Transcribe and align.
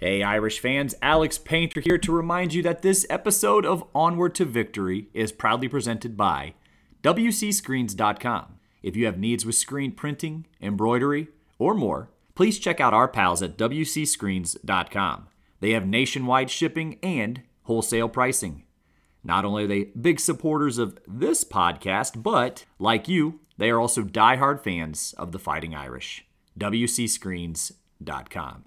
Hey, 0.00 0.22
Irish 0.22 0.60
fans, 0.60 0.94
Alex 1.02 1.38
Painter 1.38 1.80
here 1.80 1.98
to 1.98 2.12
remind 2.12 2.54
you 2.54 2.62
that 2.62 2.82
this 2.82 3.04
episode 3.10 3.66
of 3.66 3.82
Onward 3.96 4.32
to 4.36 4.44
Victory 4.44 5.08
is 5.12 5.32
proudly 5.32 5.66
presented 5.66 6.16
by 6.16 6.54
WCScreens.com. 7.02 8.60
If 8.80 8.94
you 8.94 9.06
have 9.06 9.18
needs 9.18 9.44
with 9.44 9.56
screen 9.56 9.90
printing, 9.90 10.46
embroidery, 10.62 11.30
or 11.58 11.74
more, 11.74 12.10
please 12.36 12.60
check 12.60 12.78
out 12.78 12.94
our 12.94 13.08
pals 13.08 13.42
at 13.42 13.58
WCScreens.com. 13.58 15.26
They 15.58 15.72
have 15.72 15.86
nationwide 15.88 16.50
shipping 16.50 17.00
and 17.02 17.42
wholesale 17.64 18.08
pricing. 18.08 18.62
Not 19.24 19.44
only 19.44 19.64
are 19.64 19.66
they 19.66 19.90
big 20.00 20.20
supporters 20.20 20.78
of 20.78 20.96
this 21.08 21.42
podcast, 21.42 22.22
but 22.22 22.66
like 22.78 23.08
you, 23.08 23.40
they 23.56 23.68
are 23.68 23.80
also 23.80 24.04
diehard 24.04 24.62
fans 24.62 25.12
of 25.18 25.32
the 25.32 25.40
Fighting 25.40 25.74
Irish. 25.74 26.24
WCScreens.com. 26.56 28.64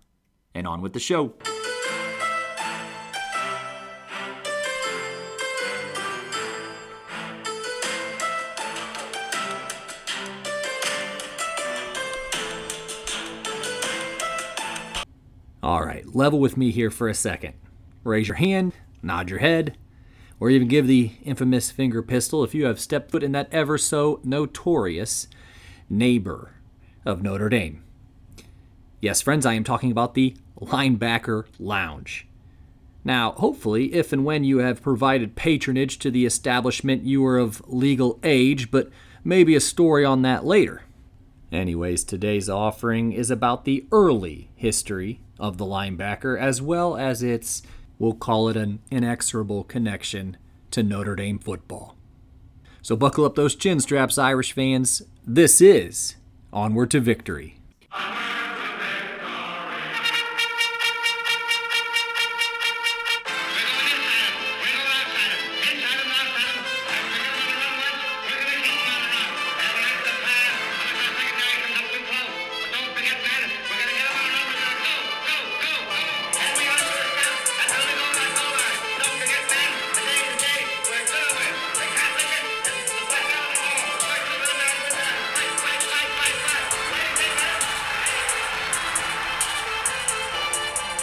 And 0.54 0.68
on 0.68 0.82
with 0.82 0.94
the 0.94 1.00
show. 1.00 1.34
All 15.64 15.86
right, 15.86 16.16
level 16.16 16.40
with 16.40 16.58
me 16.58 16.72
here 16.72 16.90
for 16.90 17.08
a 17.08 17.14
second. 17.14 17.54
Raise 18.04 18.28
your 18.28 18.38
hand, 18.38 18.74
nod 19.04 19.30
your 19.30 19.40
head, 19.40 19.78
or 20.40 20.50
even 20.50 20.68
give 20.68 20.88
the 20.88 21.12
infamous 21.24 21.70
finger 21.70 22.02
pistol 22.02 22.44
if 22.44 22.56
you 22.56 22.66
have 22.66 22.80
stepped 22.80 23.12
foot 23.12 23.22
in 23.22 23.32
that 23.34 23.48
ever 23.52 23.78
so 23.78 24.20
notorious 24.24 25.28
neighbor 25.88 26.56
of 27.06 27.22
Notre 27.22 27.48
Dame. 27.48 27.84
Yes, 29.02 29.20
friends, 29.20 29.48
I 29.48 29.54
am 29.54 29.64
talking 29.64 29.90
about 29.90 30.14
the 30.14 30.36
Linebacker 30.60 31.46
Lounge. 31.58 32.28
Now, 33.04 33.32
hopefully, 33.32 33.96
if 33.96 34.14
and 34.14 34.24
when 34.24 34.44
you 34.44 34.60
have 34.60 34.84
provided 34.84 35.36
patronage 35.36 35.98
to 36.00 36.12
the 36.12 36.24
establishment, 36.24 37.04
you 37.04 37.26
are 37.26 37.40
of 37.40 37.68
legal 37.68 38.20
age, 38.22 38.70
but 38.70 38.92
maybe 39.24 39.56
a 39.56 39.60
story 39.60 40.06
on 40.06 40.22
that 40.22 40.46
later. 40.46 40.84
Anyways, 41.52 42.04
today's 42.04 42.48
offering 42.48 43.12
is 43.12 43.32
about 43.32 43.66
the 43.66 43.88
early 43.92 44.52
history 44.56 45.22
of 45.40 45.58
the 45.58 45.66
linebacker, 45.66 46.40
as 46.40 46.62
well 46.62 46.96
as 46.96 47.24
its, 47.24 47.64
we'll 47.98 48.14
call 48.14 48.50
it 48.50 48.56
an 48.56 48.82
inexorable 48.92 49.64
connection 49.64 50.38
to 50.70 50.84
Notre 50.84 51.16
Dame 51.16 51.40
football. 51.40 51.96
So 52.84 52.96
buckle 52.96 53.26
up 53.26 53.34
those 53.34 53.56
chin 53.56 53.80
straps, 53.80 54.20
Irish 54.20 54.52
fans. 54.52 55.02
This 55.26 55.60
is 55.60 56.18
Onward 56.54 56.92
to 56.92 57.00
Victory. 57.00 57.58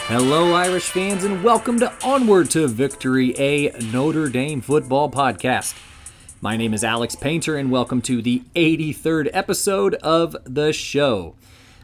Hello, 0.09 0.53
Irish 0.55 0.89
fans, 0.89 1.23
and 1.23 1.43
welcome 1.43 1.79
to 1.81 1.93
Onward 2.03 2.49
to 2.49 2.67
Victory, 2.67 3.35
a 3.37 3.69
Notre 3.93 4.27
Dame 4.27 4.59
football 4.59 5.07
podcast. 5.07 5.79
My 6.41 6.57
name 6.57 6.73
is 6.73 6.83
Alex 6.83 7.13
Painter, 7.13 7.55
and 7.55 7.69
welcome 7.69 8.01
to 8.01 8.19
the 8.19 8.41
83rd 8.55 9.29
episode 9.33 9.93
of 9.93 10.35
the 10.45 10.73
show. 10.73 11.35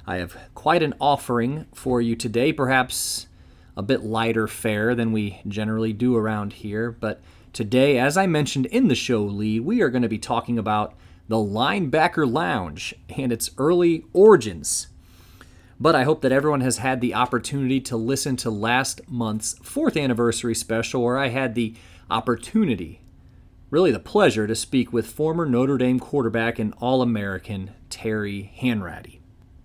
I 0.07 0.15
have 0.15 0.35
quite 0.55 0.81
an 0.81 0.95
offering 0.99 1.67
for 1.75 2.01
you 2.01 2.15
today, 2.15 2.51
perhaps 2.51 3.27
a 3.77 3.83
bit 3.83 4.01
lighter 4.01 4.47
fare 4.47 4.95
than 4.95 5.11
we 5.11 5.39
generally 5.47 5.93
do 5.93 6.17
around 6.17 6.53
here, 6.53 6.89
but 6.89 7.21
today, 7.53 7.99
as 7.99 8.17
I 8.17 8.25
mentioned 8.25 8.65
in 8.65 8.87
the 8.87 8.95
show 8.95 9.21
lead, 9.21 9.61
we 9.61 9.83
are 9.83 9.91
going 9.91 10.01
to 10.01 10.09
be 10.09 10.17
talking 10.17 10.57
about 10.57 10.95
the 11.27 11.35
Linebacker 11.35 12.27
Lounge 12.29 12.95
and 13.07 13.31
its 13.31 13.51
early 13.59 14.03
origins. 14.13 14.87
But 15.79 15.95
I 15.95 16.03
hope 16.03 16.21
that 16.21 16.31
everyone 16.31 16.61
has 16.61 16.77
had 16.77 17.01
the 17.01 17.13
opportunity 17.13 17.81
to 17.81 17.97
listen 17.97 18.37
to 18.37 18.49
last 18.49 19.01
month's 19.09 19.55
fourth 19.61 19.97
anniversary 19.97 20.55
special, 20.55 21.03
where 21.03 21.17
I 21.17 21.27
had 21.27 21.53
the 21.53 21.73
opportunity, 22.09 23.01
really 23.69 23.91
the 23.91 23.99
pleasure, 23.99 24.47
to 24.47 24.55
speak 24.55 24.93
with 24.93 25.05
former 25.05 25.45
Notre 25.45 25.77
Dame 25.77 25.99
quarterback 25.99 26.59
and 26.59 26.73
All 26.79 27.01
American 27.01 27.71
Terry 27.89 28.53
Hanratty. 28.61 29.19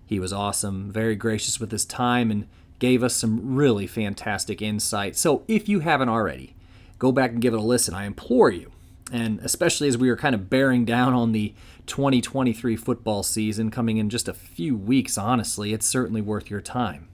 He 0.05 0.19
was 0.19 0.33
awesome, 0.33 0.91
very 0.91 1.15
gracious 1.15 1.59
with 1.59 1.71
his 1.71 1.85
time, 1.85 2.29
and 2.29 2.47
gave 2.79 3.03
us 3.03 3.15
some 3.15 3.55
really 3.55 3.87
fantastic 3.87 4.61
insight. 4.61 5.15
So 5.15 5.43
if 5.47 5.69
you 5.69 5.79
haven't 5.79 6.09
already, 6.09 6.55
go 6.99 7.13
back 7.13 7.31
and 7.31 7.41
give 7.41 7.53
it 7.53 7.59
a 7.59 7.63
listen. 7.63 7.93
I 7.93 8.05
implore 8.05 8.49
you. 8.49 8.71
And 9.13 9.39
especially 9.39 9.87
as 9.87 9.97
we 9.97 10.09
are 10.09 10.17
kind 10.17 10.35
of 10.35 10.49
bearing 10.49 10.83
down 10.83 11.13
on 11.13 11.31
the 11.31 11.53
2023 11.87 12.75
football 12.75 13.23
season 13.23 13.71
coming 13.71 13.97
in 13.97 14.09
just 14.09 14.27
a 14.27 14.33
few 14.33 14.75
weeks, 14.75 15.17
honestly, 15.17 15.73
it's 15.73 15.85
certainly 15.85 16.21
worth 16.21 16.49
your 16.49 16.61
time. 16.61 17.07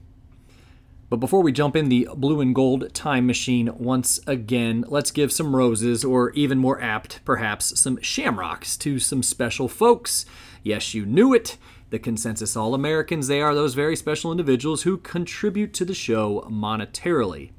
But 1.10 1.20
before 1.20 1.42
we 1.42 1.52
jump 1.52 1.74
in 1.74 1.88
the 1.88 2.06
blue 2.14 2.40
and 2.42 2.54
gold 2.54 2.92
time 2.92 3.26
machine 3.26 3.70
once 3.78 4.20
again, 4.26 4.84
let's 4.88 5.10
give 5.10 5.32
some 5.32 5.56
roses, 5.56 6.04
or 6.04 6.30
even 6.32 6.58
more 6.58 6.80
apt, 6.82 7.24
perhaps, 7.24 7.80
some 7.80 7.98
shamrocks 8.02 8.76
to 8.78 8.98
some 8.98 9.22
special 9.22 9.68
folks. 9.68 10.26
Yes, 10.62 10.92
you 10.92 11.06
knew 11.06 11.32
it. 11.32 11.56
The 11.90 11.98
Consensus 11.98 12.54
All 12.54 12.74
Americans, 12.74 13.28
they 13.28 13.40
are 13.40 13.54
those 13.54 13.72
very 13.72 13.96
special 13.96 14.30
individuals 14.30 14.82
who 14.82 14.98
contribute 14.98 15.72
to 15.74 15.86
the 15.86 15.94
show 15.94 16.46
monetarily. 16.50 17.52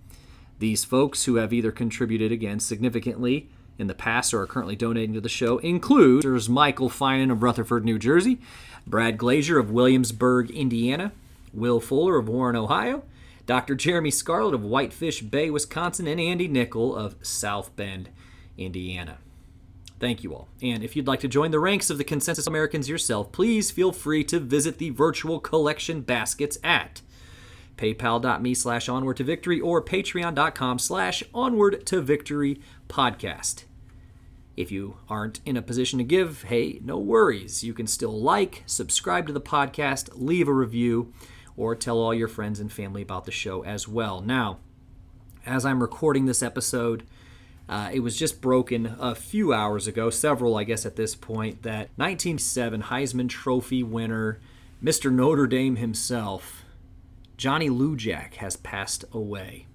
These 0.59 0.83
folks 0.83 1.25
who 1.25 1.35
have 1.35 1.51
either 1.51 1.71
contributed 1.71 2.31
again 2.31 2.59
significantly 2.59 3.49
in 3.79 3.88
the 3.88 3.95
past 3.95 4.34
or 4.34 4.41
are 4.41 4.47
currently 4.47 4.75
donating 4.75 5.13
to 5.13 5.22
the 5.22 5.29
show 5.29 5.57
include 5.59 6.25
Michael 6.50 6.90
Finan 6.90 7.31
of 7.31 7.41
Rutherford, 7.41 7.85
New 7.85 7.97
Jersey, 7.97 8.38
Brad 8.85 9.17
Glazier 9.17 9.57
of 9.57 9.72
Williamsburg, 9.72 10.51
Indiana, 10.51 11.12
Will 11.53 11.79
Fuller 11.79 12.18
of 12.18 12.29
Warren, 12.29 12.56
Ohio, 12.56 13.03
Dr. 13.45 13.73
Jeremy 13.73 14.12
Scarlett 14.12 14.53
of 14.53 14.63
Whitefish 14.63 15.22
Bay, 15.22 15.50
Wisconsin, 15.50 16.07
and 16.07 16.19
Andy 16.19 16.47
Nickel 16.47 16.95
of 16.95 17.16
South 17.23 17.75
Bend, 17.75 18.09
Indiana. 18.57 19.18
Thank 20.00 20.23
you 20.23 20.34
all. 20.34 20.47
And 20.62 20.84
if 20.84 20.95
you'd 20.95 21.07
like 21.07 21.19
to 21.22 21.28
join 21.28 21.51
the 21.51 21.59
ranks 21.59 21.89
of 21.89 21.97
the 21.97 22.03
Consensus 22.03 22.47
Americans 22.47 22.88
yourself, 22.88 23.31
please 23.31 23.72
feel 23.72 23.91
free 23.91 24.23
to 24.25 24.39
visit 24.39 24.78
the 24.78 24.91
virtual 24.91 25.39
collection 25.39 26.01
baskets 26.01 26.57
at 26.63 27.01
paypal.me 27.75 28.53
slash 28.53 28.89
onward 28.89 29.18
to 29.18 29.23
victory 29.23 29.59
or 29.59 29.81
patreon.com 29.81 30.79
slash 30.79 31.23
onward 31.34 31.85
to 31.85 32.01
victory 32.01 32.59
podcast. 32.89 33.63
If 34.59 34.73
you 34.73 34.97
aren't 35.07 35.39
in 35.45 35.55
a 35.55 35.61
position 35.61 35.99
to 35.99 36.03
give, 36.03 36.43
hey, 36.43 36.81
no 36.83 36.97
worries. 36.97 37.63
You 37.63 37.73
can 37.73 37.87
still 37.87 38.11
like, 38.11 38.63
subscribe 38.65 39.25
to 39.27 39.31
the 39.31 39.39
podcast, 39.39 40.09
leave 40.15 40.49
a 40.49 40.53
review, 40.53 41.13
or 41.55 41.75
tell 41.75 41.97
all 41.97 42.13
your 42.13 42.27
friends 42.27 42.59
and 42.59 42.69
family 42.69 43.01
about 43.01 43.23
the 43.23 43.31
show 43.31 43.63
as 43.63 43.87
well. 43.87 44.19
Now, 44.19 44.59
as 45.45 45.65
I'm 45.65 45.81
recording 45.81 46.25
this 46.25 46.43
episode, 46.43 47.03
uh, 47.69 47.89
it 47.93 48.01
was 48.01 48.19
just 48.19 48.41
broken 48.41 48.97
a 48.99 49.15
few 49.15 49.53
hours 49.53 49.87
ago, 49.87 50.09
several, 50.09 50.57
I 50.57 50.65
guess, 50.65 50.85
at 50.85 50.97
this 50.97 51.15
point, 51.15 51.63
that 51.63 51.87
1907 51.95 52.83
Heisman 52.83 53.29
Trophy 53.29 53.81
winner, 53.81 54.41
Mr. 54.83 55.09
Notre 55.09 55.47
Dame 55.47 55.77
himself, 55.77 56.65
Johnny 57.37 57.69
Lujack, 57.69 58.33
has 58.33 58.57
passed 58.57 59.05
away. 59.13 59.67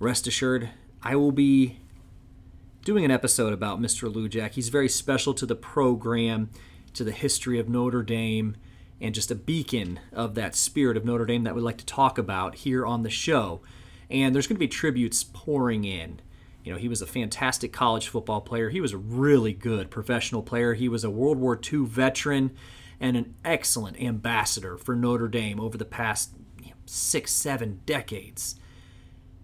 Rest 0.00 0.26
assured, 0.26 0.70
I 1.04 1.14
will 1.14 1.30
be 1.30 1.78
doing 2.88 3.04
an 3.04 3.10
episode 3.10 3.52
about 3.52 3.78
Mr. 3.78 4.10
Lujack. 4.10 4.52
He's 4.52 4.70
very 4.70 4.88
special 4.88 5.34
to 5.34 5.44
the 5.44 5.54
program, 5.54 6.48
to 6.94 7.04
the 7.04 7.12
history 7.12 7.58
of 7.58 7.68
Notre 7.68 8.02
Dame, 8.02 8.56
and 8.98 9.14
just 9.14 9.30
a 9.30 9.34
beacon 9.34 10.00
of 10.10 10.34
that 10.36 10.54
spirit 10.54 10.96
of 10.96 11.04
Notre 11.04 11.26
Dame 11.26 11.44
that 11.44 11.54
we'd 11.54 11.60
like 11.60 11.76
to 11.76 11.84
talk 11.84 12.16
about 12.16 12.54
here 12.54 12.86
on 12.86 13.02
the 13.02 13.10
show. 13.10 13.60
And 14.08 14.34
there's 14.34 14.46
going 14.46 14.56
to 14.56 14.58
be 14.58 14.68
tributes 14.68 15.22
pouring 15.22 15.84
in. 15.84 16.22
You 16.64 16.72
know, 16.72 16.78
he 16.78 16.88
was 16.88 17.02
a 17.02 17.06
fantastic 17.06 17.74
college 17.74 18.08
football 18.08 18.40
player. 18.40 18.70
He 18.70 18.80
was 18.80 18.94
a 18.94 18.96
really 18.96 19.52
good 19.52 19.90
professional 19.90 20.42
player. 20.42 20.72
He 20.72 20.88
was 20.88 21.04
a 21.04 21.10
World 21.10 21.36
War 21.36 21.60
II 21.62 21.80
veteran 21.84 22.56
and 22.98 23.18
an 23.18 23.34
excellent 23.44 24.00
ambassador 24.00 24.78
for 24.78 24.96
Notre 24.96 25.28
Dame 25.28 25.60
over 25.60 25.76
the 25.76 25.84
past 25.84 26.30
six, 26.86 27.32
seven 27.32 27.82
decades 27.84 28.58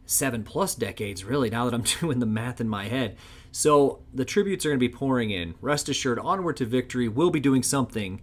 seven 0.07 0.45
plus 0.45 0.75
decades, 0.75 1.25
really, 1.25 1.51
now 1.51 1.65
that 1.65 1.75
I'm 1.75 1.85
doing 2.01 2.19
the 2.19 2.27
math 2.27 2.61
in 2.61 2.69
my 2.69 2.85
head. 2.89 3.17
So 3.53 4.01
the 4.13 4.25
tributes 4.25 4.67
are 4.67 4.71
going 4.71 4.81
to 4.81 4.89
be 4.89 4.93
pouring 4.93 5.31
in. 5.31 5.55
Rest 5.61 5.89
assured, 5.89 6.19
Onward 6.19 6.57
to 6.57 6.67
Victory 6.67 7.09
will 7.09 7.31
be 7.31 7.41
doing 7.41 7.63
something 7.63 8.21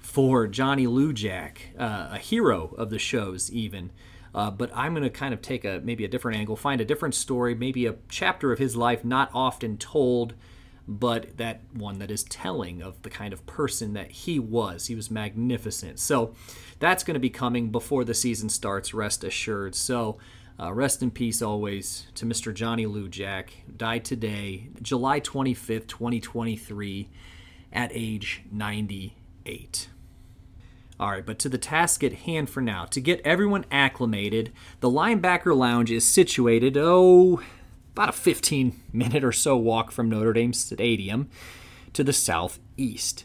for 0.00 0.46
Johnny 0.46 0.86
Lujack, 0.86 1.58
uh, 1.78 2.08
a 2.12 2.18
hero 2.18 2.74
of 2.78 2.90
the 2.90 2.98
shows, 2.98 3.52
even. 3.52 3.90
Uh, 4.34 4.50
but 4.50 4.70
I'm 4.74 4.94
going 4.94 5.02
to 5.02 5.10
kind 5.10 5.34
of 5.34 5.42
take 5.42 5.64
a 5.64 5.80
maybe 5.84 6.04
a 6.04 6.08
different 6.08 6.38
angle, 6.38 6.56
find 6.56 6.80
a 6.80 6.84
different 6.84 7.14
story, 7.14 7.54
maybe 7.54 7.86
a 7.86 7.96
chapter 8.08 8.52
of 8.52 8.58
his 8.58 8.76
life 8.76 9.04
not 9.04 9.30
often 9.34 9.76
told, 9.76 10.34
but 10.86 11.36
that 11.36 11.60
one 11.72 11.98
that 11.98 12.10
is 12.10 12.24
telling 12.24 12.80
of 12.80 13.02
the 13.02 13.10
kind 13.10 13.32
of 13.32 13.44
person 13.46 13.92
that 13.94 14.10
he 14.10 14.38
was. 14.38 14.86
He 14.86 14.94
was 14.94 15.10
magnificent. 15.10 15.98
So 15.98 16.34
that's 16.78 17.04
going 17.04 17.14
to 17.14 17.20
be 17.20 17.30
coming 17.30 17.70
before 17.70 18.04
the 18.04 18.14
season 18.14 18.48
starts, 18.48 18.94
rest 18.94 19.24
assured. 19.24 19.74
So 19.74 20.18
uh, 20.60 20.72
rest 20.72 21.02
in 21.02 21.10
peace 21.10 21.40
always 21.40 22.06
to 22.14 22.26
Mr. 22.26 22.52
Johnny 22.52 22.84
Lujack. 22.84 23.50
died 23.76 24.04
today, 24.04 24.68
July 24.82 25.20
25th, 25.20 25.86
2023, 25.86 27.08
at 27.72 27.90
age 27.94 28.42
98. 28.52 29.88
All 30.98 31.10
right, 31.10 31.24
but 31.24 31.38
to 31.38 31.48
the 31.48 31.56
task 31.56 32.04
at 32.04 32.12
hand 32.12 32.50
for 32.50 32.60
now. 32.60 32.84
To 32.86 33.00
get 33.00 33.22
everyone 33.24 33.64
acclimated, 33.70 34.52
the 34.80 34.90
linebacker 34.90 35.56
lounge 35.56 35.90
is 35.90 36.04
situated, 36.04 36.76
oh, 36.76 37.40
about 37.92 38.10
a 38.10 38.12
15 38.12 38.78
minute 38.92 39.24
or 39.24 39.32
so 39.32 39.56
walk 39.56 39.90
from 39.90 40.10
Notre 40.10 40.34
Dame 40.34 40.52
Stadium 40.52 41.30
to 41.94 42.04
the 42.04 42.12
southeast. 42.12 43.24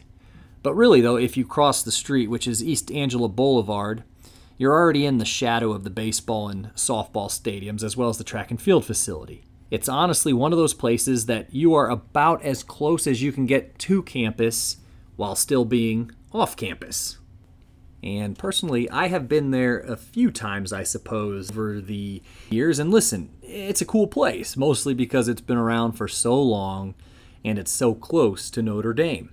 But 0.62 0.74
really, 0.74 1.02
though, 1.02 1.16
if 1.16 1.36
you 1.36 1.44
cross 1.44 1.82
the 1.82 1.92
street, 1.92 2.30
which 2.30 2.48
is 2.48 2.64
East 2.64 2.90
Angela 2.90 3.28
Boulevard, 3.28 4.04
you're 4.58 4.72
already 4.72 5.04
in 5.04 5.18
the 5.18 5.24
shadow 5.24 5.72
of 5.72 5.84
the 5.84 5.90
baseball 5.90 6.48
and 6.48 6.72
softball 6.74 7.28
stadiums 7.28 7.82
as 7.82 7.96
well 7.96 8.08
as 8.08 8.18
the 8.18 8.24
track 8.24 8.50
and 8.50 8.60
field 8.60 8.84
facility. 8.84 9.44
It's 9.70 9.88
honestly 9.88 10.32
one 10.32 10.52
of 10.52 10.58
those 10.58 10.74
places 10.74 11.26
that 11.26 11.52
you 11.52 11.74
are 11.74 11.90
about 11.90 12.42
as 12.42 12.62
close 12.62 13.06
as 13.06 13.22
you 13.22 13.32
can 13.32 13.46
get 13.46 13.78
to 13.80 14.02
campus 14.02 14.76
while 15.16 15.34
still 15.34 15.64
being 15.64 16.12
off 16.32 16.56
campus. 16.56 17.18
And 18.02 18.38
personally, 18.38 18.88
I 18.90 19.08
have 19.08 19.28
been 19.28 19.50
there 19.50 19.80
a 19.80 19.96
few 19.96 20.30
times, 20.30 20.72
I 20.72 20.84
suppose, 20.84 21.50
over 21.50 21.80
the 21.80 22.22
years. 22.50 22.78
And 22.78 22.92
listen, 22.92 23.30
it's 23.42 23.80
a 23.80 23.86
cool 23.86 24.06
place, 24.06 24.56
mostly 24.56 24.94
because 24.94 25.26
it's 25.26 25.40
been 25.40 25.56
around 25.56 25.92
for 25.92 26.06
so 26.06 26.40
long 26.40 26.94
and 27.44 27.58
it's 27.58 27.72
so 27.72 27.94
close 27.94 28.50
to 28.50 28.62
Notre 28.62 28.94
Dame. 28.94 29.30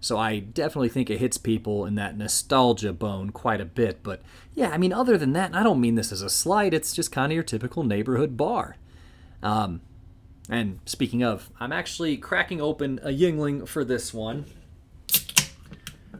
So 0.00 0.16
I 0.16 0.38
definitely 0.38 0.88
think 0.88 1.10
it 1.10 1.18
hits 1.18 1.38
people 1.38 1.84
in 1.84 1.96
that 1.96 2.16
nostalgia 2.16 2.92
bone 2.92 3.30
quite 3.30 3.60
a 3.60 3.64
bit. 3.64 4.02
But 4.02 4.22
yeah, 4.54 4.70
I 4.70 4.78
mean, 4.78 4.92
other 4.92 5.18
than 5.18 5.32
that, 5.32 5.54
I 5.54 5.62
don't 5.62 5.80
mean 5.80 5.96
this 5.96 6.12
as 6.12 6.22
a 6.22 6.30
slight, 6.30 6.72
it's 6.72 6.92
just 6.92 7.10
kind 7.10 7.32
of 7.32 7.34
your 7.34 7.42
typical 7.42 7.82
neighborhood 7.82 8.36
bar. 8.36 8.76
Um, 9.42 9.80
and 10.48 10.78
speaking 10.84 11.22
of, 11.22 11.50
I'm 11.60 11.72
actually 11.72 12.16
cracking 12.16 12.60
open 12.60 13.00
a 13.02 13.08
Yuengling 13.08 13.66
for 13.66 13.84
this 13.84 14.14
one. 14.14 14.46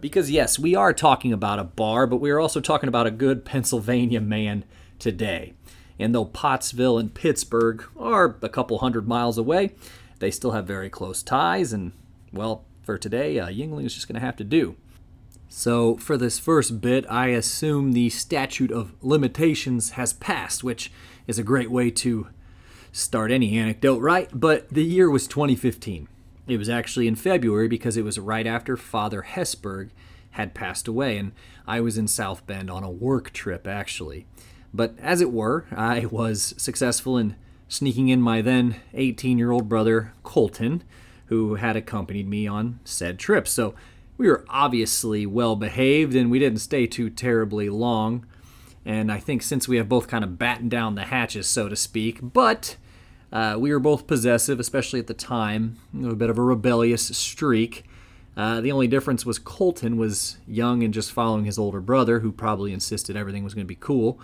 Because 0.00 0.30
yes, 0.30 0.58
we 0.58 0.74
are 0.74 0.92
talking 0.92 1.32
about 1.32 1.58
a 1.58 1.64
bar, 1.64 2.06
but 2.06 2.20
we 2.20 2.30
are 2.30 2.38
also 2.38 2.60
talking 2.60 2.88
about 2.88 3.06
a 3.06 3.12
good 3.12 3.44
Pennsylvania 3.44 4.20
man 4.20 4.64
today. 4.98 5.54
And 5.98 6.14
though 6.14 6.24
Pottsville 6.24 6.98
and 6.98 7.12
Pittsburgh 7.12 7.84
are 7.96 8.36
a 8.42 8.48
couple 8.48 8.78
hundred 8.78 9.08
miles 9.08 9.38
away, 9.38 9.74
they 10.20 10.30
still 10.30 10.52
have 10.52 10.66
very 10.66 10.90
close 10.90 11.22
ties, 11.22 11.72
and 11.72 11.92
well, 12.32 12.64
for 12.88 12.96
today, 12.96 13.38
uh, 13.38 13.48
Yuengling 13.48 13.84
is 13.84 13.92
just 13.92 14.08
going 14.08 14.18
to 14.18 14.24
have 14.24 14.36
to 14.36 14.44
do. 14.44 14.74
So, 15.46 15.98
for 15.98 16.16
this 16.16 16.38
first 16.38 16.80
bit, 16.80 17.04
I 17.10 17.26
assume 17.26 17.92
the 17.92 18.08
statute 18.08 18.72
of 18.72 18.94
limitations 19.02 19.90
has 19.90 20.14
passed, 20.14 20.64
which 20.64 20.90
is 21.26 21.38
a 21.38 21.42
great 21.42 21.70
way 21.70 21.90
to 21.90 22.28
start 22.90 23.30
any 23.30 23.58
anecdote, 23.58 23.98
right? 23.98 24.30
But 24.32 24.70
the 24.70 24.86
year 24.86 25.10
was 25.10 25.26
2015. 25.26 26.08
It 26.46 26.56
was 26.56 26.70
actually 26.70 27.06
in 27.06 27.14
February 27.14 27.68
because 27.68 27.98
it 27.98 28.04
was 28.06 28.18
right 28.18 28.46
after 28.46 28.74
Father 28.74 29.20
Hesburgh 29.20 29.90
had 30.30 30.54
passed 30.54 30.88
away, 30.88 31.18
and 31.18 31.32
I 31.66 31.82
was 31.82 31.98
in 31.98 32.08
South 32.08 32.46
Bend 32.46 32.70
on 32.70 32.84
a 32.84 32.90
work 32.90 33.34
trip, 33.34 33.66
actually. 33.66 34.26
But 34.72 34.94
as 34.98 35.20
it 35.20 35.30
were, 35.30 35.66
I 35.70 36.06
was 36.06 36.54
successful 36.56 37.18
in 37.18 37.36
sneaking 37.68 38.08
in 38.08 38.22
my 38.22 38.40
then 38.40 38.76
18 38.94 39.36
year 39.36 39.50
old 39.50 39.68
brother, 39.68 40.14
Colton, 40.22 40.82
who 41.28 41.56
had 41.56 41.76
accompanied 41.76 42.28
me 42.28 42.46
on 42.46 42.80
said 42.84 43.18
trip. 43.18 43.46
So 43.46 43.74
we 44.16 44.28
were 44.28 44.44
obviously 44.48 45.26
well 45.26 45.56
behaved 45.56 46.14
and 46.14 46.30
we 46.30 46.38
didn't 46.38 46.58
stay 46.58 46.86
too 46.86 47.10
terribly 47.10 47.68
long. 47.68 48.26
And 48.84 49.12
I 49.12 49.18
think 49.18 49.42
since 49.42 49.68
we 49.68 49.76
have 49.76 49.88
both 49.88 50.08
kind 50.08 50.24
of 50.24 50.38
battened 50.38 50.70
down 50.70 50.94
the 50.94 51.04
hatches, 51.04 51.46
so 51.46 51.68
to 51.68 51.76
speak, 51.76 52.18
but 52.22 52.76
uh, 53.30 53.56
we 53.58 53.70
were 53.72 53.78
both 53.78 54.06
possessive, 54.06 54.58
especially 54.58 54.98
at 54.98 55.06
the 55.06 55.14
time, 55.14 55.76
a 56.02 56.14
bit 56.14 56.30
of 56.30 56.38
a 56.38 56.42
rebellious 56.42 57.06
streak. 57.16 57.84
Uh, 58.36 58.60
the 58.60 58.72
only 58.72 58.86
difference 58.86 59.26
was 59.26 59.38
Colton 59.38 59.96
was 59.96 60.38
young 60.46 60.82
and 60.82 60.94
just 60.94 61.12
following 61.12 61.44
his 61.44 61.58
older 61.58 61.80
brother, 61.80 62.20
who 62.20 62.32
probably 62.32 62.72
insisted 62.72 63.16
everything 63.16 63.44
was 63.44 63.52
going 63.52 63.66
to 63.66 63.68
be 63.68 63.74
cool. 63.74 64.18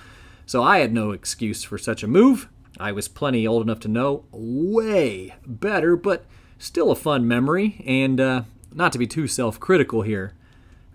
So 0.47 0.62
I 0.62 0.79
had 0.79 0.93
no 0.93 1.11
excuse 1.11 1.62
for 1.65 1.77
such 1.77 2.03
a 2.03 2.09
move. 2.09 2.49
I 2.79 2.93
was 2.93 3.09
plenty 3.09 3.47
old 3.47 3.62
enough 3.62 3.81
to 3.81 3.89
know 3.89 4.25
way 4.31 5.35
better, 5.47 5.97
but 5.97 6.25
still 6.64 6.90
a 6.90 6.96
fun 6.96 7.28
memory, 7.28 7.82
and 7.87 8.20
uh, 8.20 8.43
not 8.72 8.93
to 8.93 8.99
be 8.99 9.06
too 9.06 9.28
self 9.28 9.61
critical 9.61 10.02
here. 10.02 10.32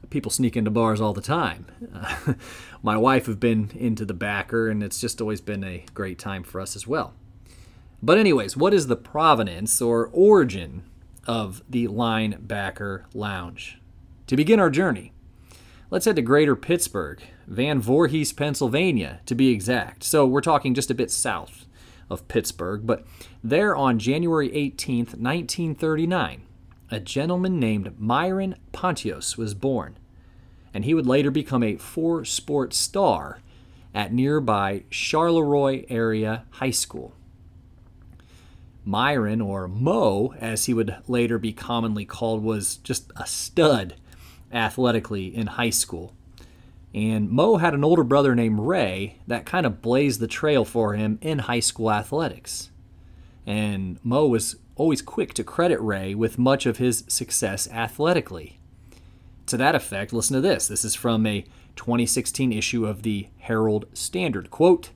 People 0.10 0.32
sneak 0.32 0.58
into 0.58 0.72
bars 0.72 1.00
all 1.00 1.14
the 1.14 1.22
time. 1.22 1.68
Uh, 1.94 2.34
my 2.84 2.98
wife 2.98 3.28
have 3.28 3.40
been 3.40 3.70
into 3.76 4.06
the 4.06 4.14
backer, 4.14 4.68
and 4.68 4.82
it's 4.82 5.00
just 5.00 5.22
always 5.22 5.40
been 5.40 5.64
a 5.64 5.86
great 5.94 6.18
time 6.18 6.44
for 6.44 6.60
us 6.60 6.76
as 6.76 6.88
well. 6.88 7.14
But, 8.02 8.18
anyways, 8.18 8.58
what 8.58 8.74
is 8.74 8.88
the 8.88 8.96
provenance 8.96 9.82
or 9.82 10.10
origin 10.12 10.84
of 11.28 11.62
the 11.70 11.88
Linebacker 11.88 13.04
Lounge? 13.14 13.80
To 14.28 14.36
begin 14.36 14.60
our 14.60 14.70
journey, 14.72 15.12
let's 15.92 16.06
head 16.06 16.16
to 16.16 16.22
Greater 16.24 16.56
Pittsburgh, 16.56 17.22
Van 17.46 17.82
Voorhis, 17.82 18.36
Pennsylvania, 18.36 19.20
to 19.28 19.36
be 19.36 19.50
exact. 19.50 20.04
So, 20.04 20.26
we're 20.26 20.42
talking 20.42 20.74
just 20.74 20.90
a 20.90 20.96
bit 20.96 21.12
south 21.12 21.68
of 22.10 22.28
Pittsburgh, 22.28 22.86
but 22.86 23.06
there 23.44 23.76
on 23.76 24.00
January 24.00 24.54
18, 24.54 24.98
1939, 25.06 26.42
a 26.92 27.00
gentleman 27.00 27.60
named 27.60 28.00
Myron 28.00 28.56
Pottios 28.74 29.38
was 29.38 29.54
born, 29.54 29.98
and 30.74 30.86
he 30.86 30.94
would 30.94 31.08
later 31.08 31.32
become 31.32 31.64
a 31.64 31.78
four 31.78 32.26
sport 32.26 32.74
star 32.74 33.40
at 33.94 34.14
nearby 34.14 34.84
Charleroi 34.90 35.86
area 35.90 36.46
high 36.52 36.72
school. 36.72 37.14
Myron, 38.86 39.42
or 39.42 39.68
Mo, 39.68 40.34
as 40.40 40.66
he 40.66 40.74
would 40.74 40.96
later 41.08 41.38
be 41.38 41.54
commonly 41.54 42.06
called, 42.06 42.44
was 42.44 42.78
just 42.78 43.12
a 43.16 43.28
stud 43.28 43.96
athletically 44.52 45.28
in 45.28 45.48
high 45.48 45.70
school. 45.70 46.16
And 46.94 47.30
Mo 47.30 47.58
had 47.58 47.74
an 47.74 47.84
older 47.84 48.04
brother 48.04 48.34
named 48.34 48.60
Ray 48.60 49.20
that 49.28 49.46
kind 49.46 49.66
of 49.66 49.82
blazed 49.82 50.20
the 50.20 50.28
trail 50.28 50.66
for 50.66 50.94
him 50.94 51.20
in 51.22 51.40
high 51.40 51.60
school 51.60 51.92
athletics. 51.92 52.72
And 53.46 54.00
Mo 54.04 54.28
was 54.28 54.56
always 54.76 55.02
quick 55.02 55.34
to 55.36 55.44
credit 55.44 55.80
Ray 55.82 56.16
with 56.16 56.40
much 56.40 56.66
of 56.66 56.78
his 56.78 57.04
success 57.08 57.70
athletically. 57.70 58.60
To 59.48 59.58
that 59.58 59.76
effect, 59.76 60.14
listen 60.14 60.36
to 60.36 60.42
this. 60.42 60.68
This 60.68 60.86
is 60.86 60.96
from 60.96 61.26
a 61.26 61.46
2016 61.76 62.54
issue 62.54 62.86
of 62.86 63.04
the 63.04 63.28
Herald 63.40 63.86
Standard. 63.94 64.50
Quote 64.50 64.92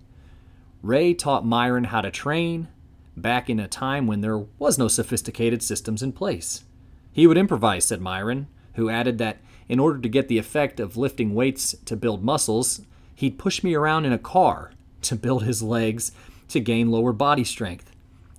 Ray 0.81 1.13
taught 1.13 1.45
Myron 1.45 1.85
how 1.85 2.01
to 2.01 2.11
train 2.11 2.67
back 3.15 3.49
in 3.49 3.59
a 3.59 3.67
time 3.67 4.07
when 4.07 4.21
there 4.21 4.39
was 4.59 4.77
no 4.77 4.87
sophisticated 4.87 5.63
systems 5.63 6.03
in 6.03 6.11
place. 6.11 6.65
He 7.11 7.27
would 7.27 7.37
improvise, 7.37 7.85
said 7.85 8.01
Myron, 8.01 8.47
who 8.73 8.89
added 8.89 9.17
that 9.19 9.37
in 9.67 9.79
order 9.79 9.99
to 9.99 10.09
get 10.09 10.27
the 10.27 10.37
effect 10.37 10.79
of 10.79 10.97
lifting 10.97 11.33
weights 11.33 11.75
to 11.85 11.95
build 11.95 12.23
muscles, 12.23 12.81
he'd 13.15 13.39
push 13.39 13.63
me 13.63 13.73
around 13.73 14.05
in 14.05 14.13
a 14.13 14.17
car 14.17 14.71
to 15.03 15.15
build 15.15 15.43
his 15.43 15.61
legs 15.61 16.11
to 16.49 16.59
gain 16.59 16.91
lower 16.91 17.13
body 17.13 17.43
strength. 17.43 17.91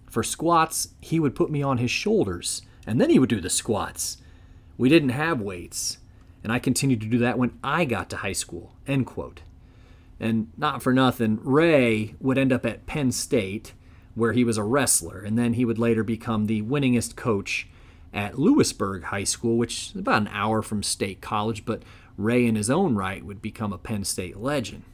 For 0.09 0.23
squats, 0.23 0.89
he 1.01 1.19
would 1.19 1.35
put 1.35 1.51
me 1.51 1.63
on 1.63 1.79
his 1.79 1.91
shoulders, 1.91 2.63
and 2.87 3.01
then 3.01 3.11
he 3.11 3.19
would 3.19 3.29
do 3.29 3.41
the 3.41 3.51
squats. 3.51 4.19
We 4.77 4.89
didn't 4.89 5.11
have 5.11 5.41
weights, 5.41 5.99
and 6.43 6.53
I 6.53 6.59
continued 6.59 7.01
to 7.01 7.09
do 7.09 7.19
that 7.19 7.39
when 7.39 7.59
I 7.65 7.85
got 7.85 8.11
to 8.11 8.19
high 8.19 8.33
school. 8.33 8.77
End 8.87 9.07
quote. 9.07 9.41
And 10.21 10.53
not 10.57 10.83
for 10.83 10.93
nothing, 10.93 11.41
Ray 11.43 12.15
would 12.21 12.39
end 12.39 12.53
up 12.53 12.65
at 12.65 12.87
Penn 12.87 13.11
State, 13.11 13.73
where 14.15 14.33
he 14.33 14.45
was 14.45 14.57
a 14.57 14.63
wrestler, 14.63 15.21
and 15.21 15.37
then 15.37 15.55
he 15.55 15.65
would 15.65 15.79
later 15.79 16.05
become 16.05 16.47
the 16.47 16.63
winningest 16.63 17.17
coach 17.17 17.67
at 18.15 18.39
Louisburg 18.39 19.03
High 19.05 19.25
School, 19.25 19.59
which 19.59 19.91
is 19.91 19.97
about 19.97 20.23
an 20.23 20.29
hour 20.29 20.63
from 20.63 20.85
State 20.85 21.21
College, 21.21 21.65
but 21.65 21.83
Ray, 22.17 22.47
in 22.47 22.55
his 22.55 22.71
own 22.71 22.95
right, 22.95 23.25
would 23.25 23.43
become 23.43 23.73
a 23.73 23.79
Penn 23.79 24.05
State 24.05 24.37
legend. 24.37 24.85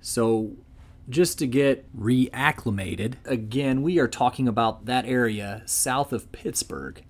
So, 0.00 0.52
just 1.08 1.38
to 1.40 1.46
get 1.48 1.84
reacclimated, 1.98 3.14
again, 3.24 3.82
we 3.82 3.98
are 3.98 4.06
talking 4.06 4.46
about 4.46 4.86
that 4.86 5.04
area 5.04 5.62
south 5.66 6.12
of 6.12 6.30
Pittsburgh 6.30 7.02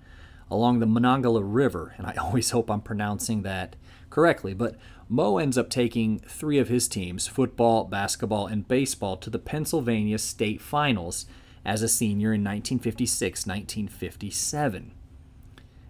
along 0.51 0.79
the 0.79 0.87
Monongahela 0.87 1.43
River, 1.43 1.95
and 1.99 2.07
I 2.07 2.15
always 2.19 2.51
hope 2.51 2.71
I'm 2.71 2.81
pronouncing 2.81 3.43
that 3.43 3.77
correctly. 4.09 4.55
But 4.55 4.77
Mo 5.11 5.37
ends 5.37 5.59
up 5.59 5.69
taking 5.69 6.21
three 6.21 6.59
of 6.59 6.69
his 6.69 6.89
teams 6.89 7.27
football, 7.27 7.85
basketball, 7.85 8.47
and 8.47 8.67
baseball 8.67 9.19
to 9.19 9.29
the 9.29 9.39
Pennsylvania 9.39 10.19
State 10.19 10.63
Finals 10.63 11.27
as 11.67 11.83
a 11.83 11.89
senior 11.89 12.33
in 12.33 12.41
1956 12.41 13.47
1957 13.47 14.93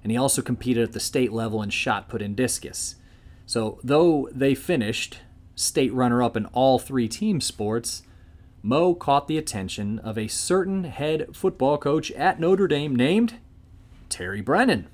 and 0.02 0.12
he 0.12 0.18
also 0.18 0.42
competed 0.42 0.84
at 0.84 0.92
the 0.92 1.00
state 1.00 1.32
level 1.32 1.62
in 1.62 1.70
shot 1.70 2.08
put 2.08 2.22
and 2.22 2.36
discus. 2.36 2.96
So, 3.46 3.80
though 3.82 4.28
they 4.32 4.54
finished 4.54 5.20
state 5.54 5.92
runner 5.92 6.22
up 6.22 6.36
in 6.36 6.46
all 6.46 6.78
three 6.78 7.08
team 7.08 7.40
sports, 7.40 8.02
Mo 8.62 8.94
caught 8.94 9.28
the 9.28 9.38
attention 9.38 9.98
of 10.00 10.18
a 10.18 10.28
certain 10.28 10.84
head 10.84 11.34
football 11.34 11.78
coach 11.78 12.10
at 12.12 12.40
Notre 12.40 12.68
Dame 12.68 12.94
named 12.94 13.34
Terry 14.08 14.40
Brennan. 14.40 14.88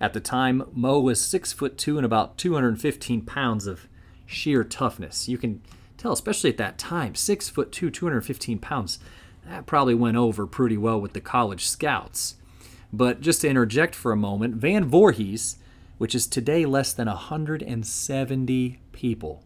At 0.00 0.12
the 0.12 0.20
time, 0.20 0.64
Mo 0.72 1.00
was 1.00 1.20
six 1.24 1.52
foot 1.52 1.78
two 1.78 1.96
and 1.96 2.04
about 2.04 2.36
215 2.38 3.22
pounds 3.22 3.66
of 3.66 3.88
sheer 4.26 4.64
toughness. 4.64 5.28
You 5.28 5.38
can 5.38 5.62
tell, 5.96 6.12
especially 6.12 6.50
at 6.50 6.56
that 6.58 6.78
time, 6.78 7.14
six 7.14 7.48
foot 7.48 7.70
two, 7.70 7.90
215 7.90 8.58
pounds. 8.58 8.98
That 9.46 9.66
probably 9.66 9.94
went 9.94 10.16
over 10.16 10.46
pretty 10.46 10.76
well 10.76 11.00
with 11.00 11.12
the 11.12 11.20
college 11.20 11.66
scouts. 11.66 12.36
But 12.96 13.20
just 13.20 13.40
to 13.40 13.48
interject 13.48 13.92
for 13.92 14.12
a 14.12 14.16
moment, 14.16 14.54
Van 14.54 14.88
Voorhis, 14.88 15.56
which 15.98 16.14
is 16.14 16.28
today 16.28 16.64
less 16.64 16.92
than 16.92 17.08
170 17.08 18.78
people, 18.92 19.42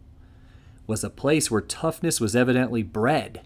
was 0.85 1.03
a 1.03 1.09
place 1.09 1.49
where 1.49 1.61
toughness 1.61 2.21
was 2.21 2.35
evidently 2.35 2.83
bred. 2.83 3.41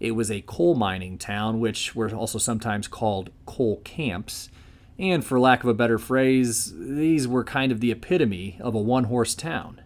It 0.00 0.10
was 0.10 0.30
a 0.30 0.42
coal 0.42 0.74
mining 0.74 1.16
town, 1.16 1.60
which 1.60 1.94
were 1.94 2.10
also 2.10 2.36
sometimes 2.38 2.88
called 2.88 3.30
coal 3.46 3.80
camps. 3.84 4.50
And 4.98 5.24
for 5.24 5.40
lack 5.40 5.62
of 5.62 5.70
a 5.70 5.74
better 5.74 5.98
phrase, 5.98 6.74
these 6.76 7.26
were 7.26 7.42
kind 7.42 7.72
of 7.72 7.80
the 7.80 7.90
epitome 7.90 8.58
of 8.60 8.74
a 8.74 8.80
one 8.80 9.04
horse 9.04 9.34
town. 9.34 9.80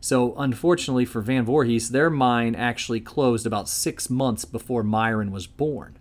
So, 0.00 0.34
unfortunately 0.38 1.04
for 1.04 1.20
Van 1.20 1.44
Voorhis, 1.44 1.90
their 1.90 2.08
mine 2.08 2.54
actually 2.54 3.00
closed 3.00 3.46
about 3.46 3.68
six 3.68 4.08
months 4.08 4.46
before 4.46 4.82
Myron 4.82 5.30
was 5.30 5.46
born. 5.46 5.98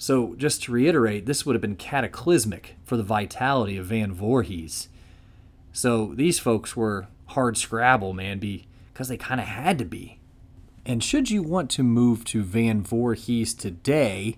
So, 0.00 0.36
just 0.36 0.62
to 0.62 0.72
reiterate, 0.72 1.26
this 1.26 1.44
would 1.44 1.56
have 1.56 1.60
been 1.60 1.74
cataclysmic 1.74 2.76
for 2.84 2.96
the 2.96 3.02
vitality 3.02 3.76
of 3.76 3.86
Van 3.86 4.14
Voorhis. 4.14 4.86
So, 5.72 6.14
these 6.14 6.38
folks 6.38 6.76
were 6.76 7.08
hard 7.26 7.56
scrabble, 7.56 8.12
man, 8.12 8.38
because 8.38 9.08
they 9.08 9.16
kind 9.16 9.40
of 9.40 9.48
had 9.48 9.76
to 9.78 9.84
be. 9.84 10.20
And 10.86 11.02
should 11.02 11.30
you 11.30 11.42
want 11.42 11.68
to 11.70 11.82
move 11.82 12.24
to 12.26 12.44
Van 12.44 12.84
Voorhis 12.84 13.58
today, 13.58 14.36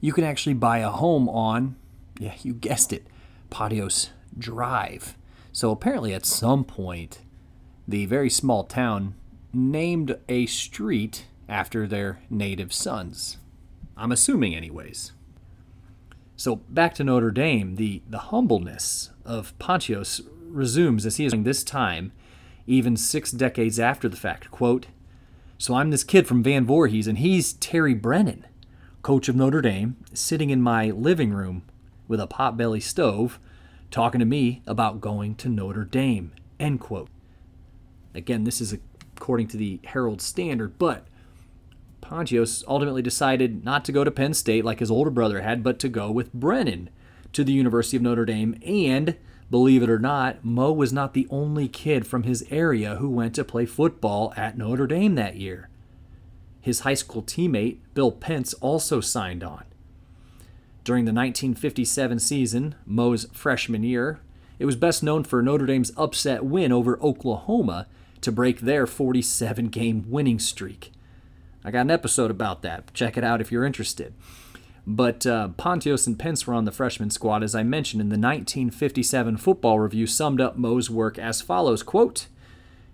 you 0.00 0.14
can 0.14 0.24
actually 0.24 0.54
buy 0.54 0.78
a 0.78 0.88
home 0.88 1.28
on, 1.28 1.76
yeah, 2.18 2.34
you 2.42 2.54
guessed 2.54 2.90
it, 2.90 3.06
Pottios 3.50 4.08
Drive. 4.36 5.14
So, 5.52 5.70
apparently, 5.70 6.14
at 6.14 6.24
some 6.24 6.64
point, 6.64 7.20
the 7.86 8.06
very 8.06 8.30
small 8.30 8.64
town 8.64 9.14
named 9.52 10.16
a 10.30 10.46
street 10.46 11.26
after 11.50 11.86
their 11.86 12.20
native 12.30 12.72
sons. 12.72 13.36
I'm 13.96 14.12
assuming, 14.12 14.54
anyways. 14.54 15.12
So 16.36 16.56
back 16.56 16.94
to 16.94 17.04
Notre 17.04 17.30
Dame, 17.30 17.76
the, 17.76 18.02
the 18.08 18.18
humbleness 18.18 19.10
of 19.24 19.56
Pottios 19.58 20.26
resumes 20.40 21.06
as 21.06 21.16
he 21.16 21.24
is 21.24 21.32
this 21.36 21.62
time, 21.62 22.12
even 22.66 22.96
six 22.96 23.30
decades 23.30 23.78
after 23.78 24.08
the 24.08 24.16
fact. 24.16 24.50
Quote, 24.50 24.86
So 25.58 25.74
I'm 25.74 25.90
this 25.90 26.04
kid 26.04 26.26
from 26.26 26.42
Van 26.42 26.66
Voorhis, 26.66 27.06
and 27.06 27.18
he's 27.18 27.52
Terry 27.54 27.94
Brennan, 27.94 28.46
coach 29.02 29.28
of 29.28 29.36
Notre 29.36 29.60
Dame, 29.60 29.96
sitting 30.12 30.50
in 30.50 30.62
my 30.62 30.90
living 30.90 31.32
room 31.32 31.62
with 32.08 32.20
a 32.20 32.26
potbelly 32.26 32.82
stove, 32.82 33.38
talking 33.90 34.18
to 34.18 34.24
me 34.26 34.62
about 34.66 35.00
going 35.00 35.34
to 35.36 35.48
Notre 35.48 35.84
Dame. 35.84 36.32
End 36.58 36.80
quote. 36.80 37.08
Again, 38.14 38.44
this 38.44 38.60
is 38.60 38.76
according 39.16 39.48
to 39.48 39.56
the 39.56 39.80
Herald 39.84 40.20
Standard, 40.20 40.78
but 40.78 41.06
Pottios 42.02 42.62
ultimately 42.68 43.00
decided 43.00 43.64
not 43.64 43.84
to 43.86 43.92
go 43.92 44.04
to 44.04 44.10
Penn 44.10 44.34
State 44.34 44.64
like 44.64 44.80
his 44.80 44.90
older 44.90 45.10
brother 45.10 45.40
had, 45.40 45.62
but 45.62 45.78
to 45.78 45.88
go 45.88 46.10
with 46.10 46.32
Brennan 46.34 46.90
to 47.32 47.44
the 47.44 47.52
University 47.52 47.96
of 47.96 48.02
Notre 48.02 48.26
Dame. 48.26 48.58
And 48.66 49.16
believe 49.50 49.82
it 49.82 49.88
or 49.88 49.98
not, 49.98 50.44
Mo 50.44 50.72
was 50.72 50.92
not 50.92 51.14
the 51.14 51.26
only 51.30 51.68
kid 51.68 52.06
from 52.06 52.24
his 52.24 52.44
area 52.50 52.96
who 52.96 53.08
went 53.08 53.34
to 53.36 53.44
play 53.44 53.64
football 53.64 54.34
at 54.36 54.58
Notre 54.58 54.86
Dame 54.86 55.14
that 55.14 55.36
year. 55.36 55.70
His 56.60 56.80
high 56.80 56.94
school 56.94 57.22
teammate, 57.22 57.78
Bill 57.94 58.12
Pence, 58.12 58.52
also 58.54 59.00
signed 59.00 59.42
on. 59.42 59.64
During 60.84 61.04
the 61.04 61.12
1957 61.12 62.18
season, 62.18 62.74
Mo's 62.84 63.26
freshman 63.32 63.84
year, 63.84 64.20
it 64.58 64.64
was 64.64 64.76
best 64.76 65.02
known 65.02 65.24
for 65.24 65.42
Notre 65.42 65.66
Dame's 65.66 65.92
upset 65.96 66.44
win 66.44 66.72
over 66.72 67.00
Oklahoma 67.00 67.86
to 68.20 68.32
break 68.32 68.60
their 68.60 68.86
47 68.86 69.66
game 69.66 70.04
winning 70.08 70.38
streak. 70.38 70.92
I 71.64 71.70
got 71.70 71.82
an 71.82 71.90
episode 71.90 72.30
about 72.30 72.62
that. 72.62 72.92
Check 72.92 73.16
it 73.16 73.24
out 73.24 73.40
if 73.40 73.52
you're 73.52 73.64
interested. 73.64 74.14
But 74.86 75.26
uh, 75.26 75.50
Pottios 75.56 76.06
and 76.08 76.18
Pence 76.18 76.46
were 76.46 76.54
on 76.54 76.64
the 76.64 76.72
freshman 76.72 77.10
squad, 77.10 77.42
as 77.44 77.54
I 77.54 77.62
mentioned 77.62 78.00
in 78.00 78.08
the 78.08 78.14
1957 78.14 79.36
Football 79.36 79.78
Review, 79.78 80.06
summed 80.06 80.40
up 80.40 80.56
Mo's 80.56 80.90
work 80.90 81.18
as 81.18 81.40
follows 81.40 81.82
quote, 81.82 82.26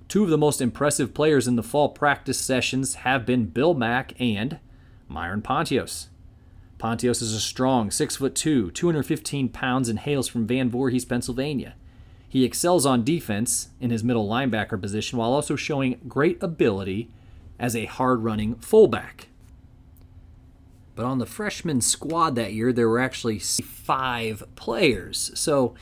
Two 0.06 0.24
of 0.24 0.30
the 0.30 0.38
most 0.38 0.60
impressive 0.60 1.12
players 1.12 1.46
in 1.46 1.56
the 1.56 1.62
fall 1.62 1.90
practice 1.90 2.38
sessions 2.38 2.96
have 2.96 3.26
been 3.26 3.46
Bill 3.46 3.74
Mack 3.74 4.18
and 4.18 4.58
Myron 5.06 5.42
Pottios. 5.42 6.06
Pottios 6.78 7.20
is 7.20 7.34
a 7.34 7.40
strong 7.40 7.90
6'2, 7.90 8.72
215 8.72 9.48
pounds, 9.48 9.88
and 9.88 9.98
hails 9.98 10.28
from 10.28 10.46
Van 10.46 10.70
Voorhis, 10.70 11.08
Pennsylvania. 11.08 11.74
He 12.28 12.44
excels 12.44 12.86
on 12.86 13.04
defense 13.04 13.70
in 13.80 13.90
his 13.90 14.04
middle 14.04 14.28
linebacker 14.28 14.80
position 14.80 15.18
while 15.18 15.32
also 15.32 15.56
showing 15.56 16.00
great 16.06 16.42
ability 16.42 17.10
as 17.58 17.74
a 17.74 17.86
hard 17.86 18.22
running 18.22 18.54
fullback. 18.56 19.28
But 20.94 21.06
on 21.06 21.18
the 21.18 21.26
freshman 21.26 21.80
squad 21.80 22.34
that 22.34 22.52
year, 22.52 22.72
there 22.72 22.88
were 22.88 22.98
actually 22.98 23.38
five 23.38 24.42
players. 24.56 25.30
So 25.34 25.74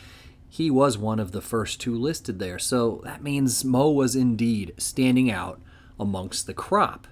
he 0.49 0.71
was 0.71 0.99
one 0.99 1.19
of 1.19 1.33
the 1.33 1.41
first 1.41 1.81
two 1.81 1.95
listed 1.95 2.39
there. 2.39 2.59
So 2.59 3.01
that 3.05 3.23
means 3.23 3.65
Mo 3.65 3.91
was 3.91 4.15
indeed 4.15 4.75
standing 4.77 5.31
out 5.31 5.61
amongst 5.99 6.47
the 6.47 6.55
crop. 6.55 7.07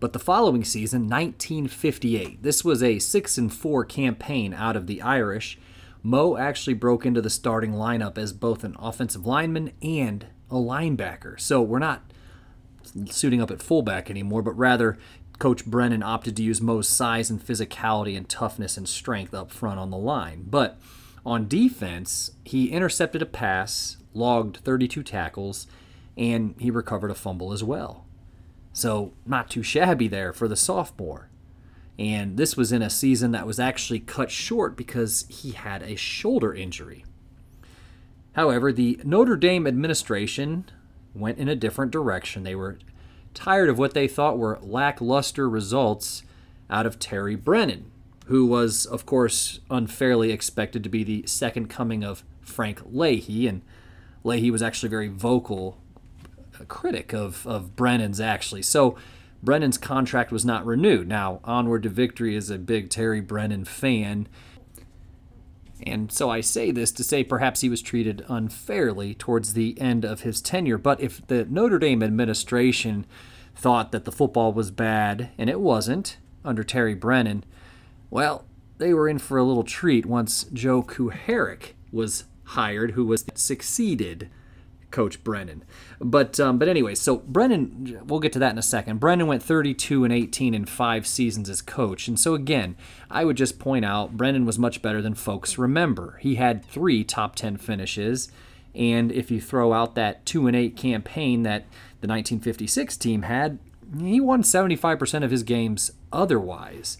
But 0.00 0.12
the 0.12 0.18
following 0.18 0.64
season, 0.64 1.02
1958, 1.02 2.42
this 2.42 2.64
was 2.64 2.82
a 2.82 2.98
6 2.98 3.38
and 3.38 3.52
4 3.52 3.84
campaign 3.84 4.52
out 4.52 4.76
of 4.76 4.86
the 4.86 5.02
Irish 5.02 5.58
Mo 6.02 6.36
actually 6.36 6.74
broke 6.74 7.04
into 7.04 7.20
the 7.20 7.30
starting 7.30 7.72
lineup 7.72 8.16
as 8.18 8.32
both 8.32 8.64
an 8.64 8.76
offensive 8.78 9.26
lineman 9.26 9.72
and 9.82 10.26
a 10.50 10.54
linebacker. 10.54 11.38
So 11.38 11.60
we're 11.60 11.78
not 11.78 12.12
suiting 13.06 13.40
up 13.40 13.50
at 13.50 13.62
fullback 13.62 14.10
anymore, 14.10 14.42
but 14.42 14.56
rather 14.56 14.98
Coach 15.38 15.64
Brennan 15.64 16.02
opted 16.02 16.36
to 16.36 16.42
use 16.42 16.60
Mo's 16.60 16.88
size 16.88 17.30
and 17.30 17.44
physicality 17.44 18.16
and 18.16 18.28
toughness 18.28 18.76
and 18.76 18.88
strength 18.88 19.32
up 19.32 19.52
front 19.52 19.78
on 19.78 19.90
the 19.90 19.96
line. 19.96 20.44
But 20.48 20.78
on 21.24 21.46
defense, 21.46 22.32
he 22.44 22.70
intercepted 22.70 23.22
a 23.22 23.26
pass, 23.26 23.98
logged 24.14 24.58
32 24.58 25.02
tackles, 25.02 25.66
and 26.16 26.54
he 26.58 26.70
recovered 26.70 27.10
a 27.10 27.14
fumble 27.14 27.52
as 27.52 27.62
well. 27.62 28.04
So, 28.72 29.12
not 29.26 29.50
too 29.50 29.62
shabby 29.62 30.08
there 30.08 30.32
for 30.32 30.48
the 30.48 30.56
sophomore. 30.56 31.28
And 31.98 32.36
this 32.36 32.56
was 32.56 32.70
in 32.70 32.82
a 32.82 32.90
season 32.90 33.32
that 33.32 33.46
was 33.46 33.58
actually 33.58 34.00
cut 34.00 34.30
short 34.30 34.76
because 34.76 35.24
he 35.28 35.50
had 35.50 35.82
a 35.82 35.96
shoulder 35.96 36.54
injury. 36.54 37.04
However, 38.34 38.72
the 38.72 39.00
Notre 39.02 39.36
Dame 39.36 39.66
administration 39.66 40.70
went 41.14 41.38
in 41.38 41.48
a 41.48 41.56
different 41.56 41.92
direction. 41.92 42.42
They 42.42 42.54
were 42.54 42.78
tired 43.34 43.68
of 43.68 43.78
what 43.78 43.94
they 43.94 44.08
thought 44.08 44.38
were 44.38 44.58
lackluster 44.62 45.48
results 45.48 46.22
out 46.70 46.86
of 46.86 46.98
Terry 46.98 47.34
Brennan, 47.34 47.90
who 48.26 48.46
was, 48.46 48.84
of 48.86 49.06
course, 49.06 49.60
unfairly 49.70 50.32
expected 50.32 50.82
to 50.84 50.90
be 50.90 51.04
the 51.04 51.24
second 51.26 51.68
coming 51.68 52.04
of 52.04 52.24
Frank 52.40 52.82
Leahy. 52.84 53.46
And 53.46 53.62
Leahy 54.24 54.50
was 54.50 54.62
actually 54.62 54.88
very 54.90 55.08
vocal 55.08 55.78
uh, 56.60 56.64
critic 56.64 57.12
of, 57.12 57.46
of 57.46 57.76
Brennan's, 57.76 58.20
actually. 58.20 58.62
So 58.62 58.96
Brennan's 59.42 59.78
contract 59.78 60.32
was 60.32 60.44
not 60.44 60.66
renewed. 60.66 61.08
Now, 61.08 61.40
Onward 61.44 61.84
to 61.84 61.88
Victory 61.88 62.34
is 62.34 62.50
a 62.50 62.58
big 62.58 62.90
Terry 62.90 63.20
Brennan 63.20 63.64
fan. 63.64 64.28
And 65.86 66.10
so 66.10 66.30
I 66.30 66.40
say 66.40 66.70
this 66.70 66.92
to 66.92 67.04
say 67.04 67.22
perhaps 67.24 67.60
he 67.60 67.68
was 67.68 67.82
treated 67.82 68.24
unfairly 68.28 69.14
towards 69.14 69.54
the 69.54 69.80
end 69.80 70.04
of 70.04 70.22
his 70.22 70.40
tenure. 70.40 70.78
But 70.78 71.00
if 71.00 71.26
the 71.26 71.44
Notre 71.44 71.78
Dame 71.78 72.02
administration 72.02 73.06
thought 73.54 73.92
that 73.92 74.04
the 74.04 74.12
football 74.12 74.52
was 74.52 74.70
bad, 74.70 75.30
and 75.38 75.48
it 75.50 75.60
wasn't 75.60 76.18
under 76.44 76.64
Terry 76.64 76.94
Brennan, 76.94 77.44
well, 78.10 78.44
they 78.78 78.94
were 78.94 79.08
in 79.08 79.18
for 79.18 79.38
a 79.38 79.44
little 79.44 79.64
treat 79.64 80.06
once 80.06 80.44
Joe 80.52 80.82
Kuharich 80.82 81.72
was 81.92 82.24
hired, 82.44 82.92
who 82.92 83.04
was 83.04 83.24
succeeded 83.34 84.30
Coach 84.90 85.22
Brennan. 85.22 85.64
But 86.00 86.38
um, 86.40 86.58
but 86.58 86.68
anyway, 86.68 86.94
so 86.94 87.18
Brennan, 87.18 88.00
we'll 88.06 88.20
get 88.20 88.32
to 88.34 88.38
that 88.38 88.52
in 88.52 88.58
a 88.58 88.62
second. 88.62 89.00
Brennan 89.00 89.26
went 89.26 89.42
32 89.42 90.04
and 90.04 90.12
18 90.12 90.54
in 90.54 90.64
five 90.64 91.06
seasons 91.06 91.50
as 91.50 91.62
coach, 91.62 92.08
and 92.08 92.18
so 92.18 92.34
again, 92.34 92.76
I 93.10 93.24
would 93.24 93.36
just 93.36 93.58
point 93.58 93.84
out 93.84 94.16
Brennan 94.16 94.46
was 94.46 94.58
much 94.58 94.82
better 94.82 95.02
than 95.02 95.14
folks 95.14 95.58
remember. 95.58 96.18
He 96.20 96.36
had 96.36 96.64
three 96.64 97.04
top 97.04 97.36
10 97.36 97.58
finishes, 97.58 98.30
and 98.74 99.12
if 99.12 99.30
you 99.30 99.40
throw 99.40 99.72
out 99.72 99.94
that 99.94 100.24
two 100.24 100.46
and 100.46 100.56
eight 100.56 100.76
campaign 100.76 101.42
that 101.42 101.62
the 102.00 102.08
1956 102.08 102.96
team 102.96 103.22
had, 103.22 103.58
he 103.98 104.20
won 104.20 104.42
75% 104.42 105.24
of 105.24 105.30
his 105.30 105.42
games 105.42 105.90
otherwise. 106.12 106.98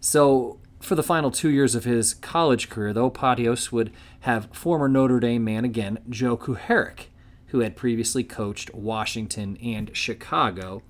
So 0.00 0.58
for 0.80 0.94
the 0.94 1.02
final 1.02 1.30
two 1.30 1.50
years 1.50 1.74
of 1.74 1.84
his 1.84 2.14
college 2.14 2.70
career, 2.70 2.92
though, 2.92 3.10
Pottios 3.10 3.70
would 3.70 3.92
have 4.20 4.48
former 4.52 4.88
Notre 4.88 5.20
Dame 5.20 5.44
man 5.44 5.64
again, 5.64 5.98
Joe 6.08 6.36
Kuharich 6.36 7.09
who 7.50 7.60
had 7.60 7.76
previously 7.76 8.24
coached 8.24 8.74
Washington 8.74 9.56
and 9.62 9.96
Chicago 9.96 10.82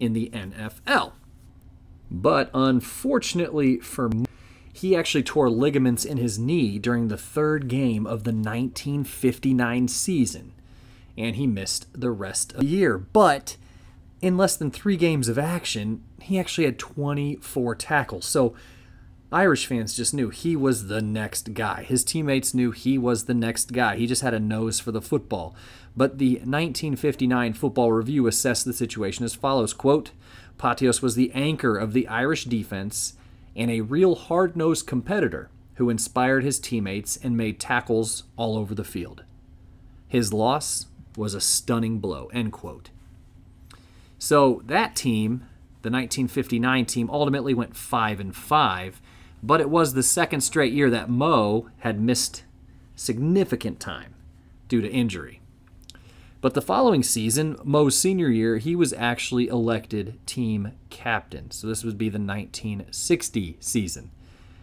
in 0.00 0.12
the 0.12 0.30
NFL. 0.30 1.12
But 2.10 2.50
unfortunately 2.54 3.78
for 3.78 4.10
he 4.72 4.94
actually 4.94 5.22
tore 5.22 5.48
ligaments 5.48 6.04
in 6.04 6.18
his 6.18 6.38
knee 6.38 6.78
during 6.78 7.08
the 7.08 7.16
third 7.16 7.66
game 7.66 8.06
of 8.06 8.24
the 8.24 8.30
1959 8.30 9.88
season, 9.88 10.52
and 11.16 11.36
he 11.36 11.46
missed 11.46 11.86
the 11.98 12.10
rest 12.10 12.52
of 12.52 12.60
the 12.60 12.66
year. 12.66 12.98
But 12.98 13.56
in 14.20 14.36
less 14.36 14.54
than 14.54 14.70
three 14.70 14.98
games 14.98 15.28
of 15.28 15.38
action, 15.38 16.02
he 16.20 16.38
actually 16.38 16.66
had 16.66 16.78
24 16.78 17.74
tackles. 17.76 18.26
So 18.26 18.54
Irish 19.32 19.66
fans 19.66 19.96
just 19.96 20.12
knew 20.12 20.28
he 20.28 20.54
was 20.54 20.88
the 20.88 21.00
next 21.00 21.54
guy. 21.54 21.82
His 21.82 22.04
teammates 22.04 22.52
knew 22.52 22.70
he 22.70 22.98
was 22.98 23.24
the 23.24 23.34
next 23.34 23.72
guy. 23.72 23.96
He 23.96 24.06
just 24.06 24.22
had 24.22 24.34
a 24.34 24.40
nose 24.40 24.78
for 24.78 24.92
the 24.92 25.02
football. 25.02 25.56
But 25.96 26.18
the 26.18 26.34
1959 26.34 27.54
Football 27.54 27.92
Review 27.92 28.26
assessed 28.26 28.64
the 28.64 28.72
situation 28.72 29.24
as 29.24 29.34
follows 29.34 29.72
quote, 29.72 30.10
Pottios 30.58 31.02
was 31.02 31.14
the 31.14 31.32
anchor 31.32 31.76
of 31.76 31.92
the 31.92 32.06
Irish 32.08 32.44
defense 32.44 33.14
and 33.54 33.70
a 33.70 33.80
real 33.80 34.14
hard 34.14 34.56
nosed 34.56 34.86
competitor 34.86 35.50
who 35.74 35.90
inspired 35.90 36.44
his 36.44 36.58
teammates 36.58 37.16
and 37.16 37.36
made 37.36 37.60
tackles 37.60 38.24
all 38.36 38.56
over 38.56 38.74
the 38.74 38.84
field. 38.84 39.24
His 40.08 40.32
loss 40.32 40.86
was 41.16 41.34
a 41.34 41.40
stunning 41.40 41.98
blow. 41.98 42.26
End 42.32 42.52
quote. 42.52 42.90
So 44.18 44.62
that 44.66 44.96
team, 44.96 45.40
the 45.82 45.90
1959 45.90 46.86
team, 46.86 47.10
ultimately 47.10 47.54
went 47.54 47.76
5 47.76 48.20
and 48.20 48.34
5 48.34 49.00
but 49.42 49.60
it 49.60 49.70
was 49.70 49.94
the 49.94 50.02
second 50.02 50.40
straight 50.40 50.72
year 50.72 50.90
that 50.90 51.10
Mo 51.10 51.68
had 51.78 52.00
missed 52.00 52.44
significant 52.94 53.78
time 53.78 54.14
due 54.68 54.80
to 54.80 54.90
injury. 54.90 55.40
But 56.40 56.54
the 56.54 56.62
following 56.62 57.02
season, 57.02 57.56
Mo's 57.64 57.96
senior 57.96 58.28
year, 58.28 58.58
he 58.58 58.76
was 58.76 58.92
actually 58.92 59.48
elected 59.48 60.18
team 60.26 60.72
captain. 60.90 61.50
So 61.50 61.66
this 61.66 61.82
would 61.82 61.98
be 61.98 62.08
the 62.08 62.18
1960 62.18 63.56
season. 63.60 64.10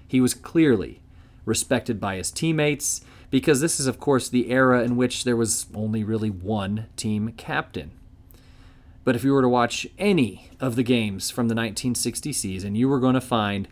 He 0.07 0.21
was 0.21 0.33
clearly 0.33 1.01
respected 1.45 1.99
by 1.99 2.17
his 2.17 2.31
teammates 2.31 3.01
because 3.29 3.59
this 3.59 3.79
is, 3.79 3.87
of 3.87 3.99
course, 3.99 4.29
the 4.29 4.51
era 4.51 4.83
in 4.83 4.95
which 4.95 5.23
there 5.23 5.35
was 5.35 5.65
only 5.73 6.03
really 6.03 6.29
one 6.29 6.85
team 6.95 7.33
captain. 7.35 7.91
But 9.03 9.15
if 9.15 9.23
you 9.23 9.33
were 9.33 9.41
to 9.41 9.49
watch 9.49 9.87
any 9.97 10.49
of 10.59 10.75
the 10.75 10.83
games 10.83 11.29
from 11.29 11.47
the 11.47 11.55
1960 11.55 12.31
season, 12.31 12.75
you 12.75 12.87
were 12.87 12.99
going 12.99 13.15
to 13.15 13.21
find 13.21 13.67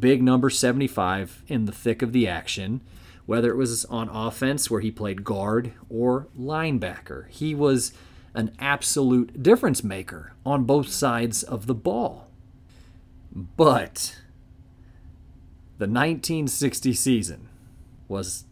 big 0.00 0.22
number 0.22 0.50
75 0.50 1.42
in 1.46 1.64
the 1.64 1.72
thick 1.72 2.02
of 2.02 2.12
the 2.12 2.26
action, 2.28 2.80
whether 3.26 3.50
it 3.50 3.56
was 3.56 3.84
on 3.86 4.08
offense 4.08 4.70
where 4.70 4.80
he 4.80 4.90
played 4.90 5.24
guard 5.24 5.72
or 5.88 6.28
linebacker. 6.38 7.28
He 7.28 7.54
was 7.54 7.92
an 8.34 8.54
absolute 8.58 9.42
difference 9.42 9.82
maker 9.82 10.34
on 10.44 10.64
both 10.64 10.88
sides 10.88 11.42
of 11.42 11.66
the 11.66 11.74
ball. 11.74 12.28
But 13.32 14.16
the 15.78 15.86
1960 15.86 16.92
season 16.92 17.48
was 18.08 18.44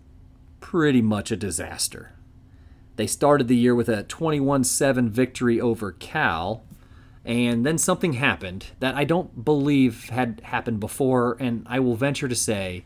pretty 0.61 1.03
much 1.03 1.31
a 1.31 1.37
disaster. 1.37 2.13
They 2.97 3.07
started 3.07 3.49
the 3.49 3.57
year 3.57 3.75
with 3.75 3.89
a 3.89 4.05
21 4.05 4.65
7 4.65 5.09
victory 5.09 5.61
over 5.61 5.93
Cal, 5.93 6.65
and 7.25 7.65
then 7.65 7.79
something 7.79 8.15
happened 8.15 8.67
that 8.81 8.95
I 8.95 9.05
don't 9.05 9.45
believe 9.45 10.11
had 10.11 10.41
happened 10.45 10.81
before, 10.81 11.37
and 11.39 11.67
I 11.69 11.81
will 11.81 11.95
venture 11.95 12.29
to 12.29 12.35
say 12.35 12.85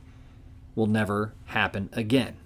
will 0.77 0.87
never 0.87 1.33
happen 1.47 1.89
again. 1.93 2.37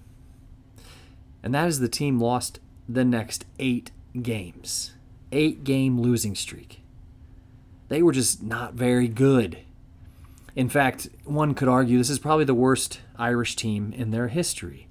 And 1.43 1.53
that 1.53 1.67
is 1.67 1.79
the 1.79 1.87
team 1.87 2.19
lost 2.19 2.59
the 2.89 3.05
next 3.05 3.45
eight 3.59 3.91
games. 4.19 4.93
Eight 5.31 5.63
game 5.63 5.99
losing 6.01 6.33
streak. 6.33 6.81
They 7.89 8.01
were 8.01 8.11
just 8.11 8.41
not 8.41 8.73
very 8.73 9.07
good. 9.07 9.59
In 10.55 10.69
fact, 10.69 11.09
one 11.25 11.53
could 11.53 11.67
argue 11.67 11.97
this 11.97 12.09
is 12.09 12.19
probably 12.19 12.45
the 12.45 12.53
worst 12.53 13.01
Irish 13.17 13.55
team 13.55 13.93
in 13.93 14.11
their 14.11 14.29
history. 14.29 14.87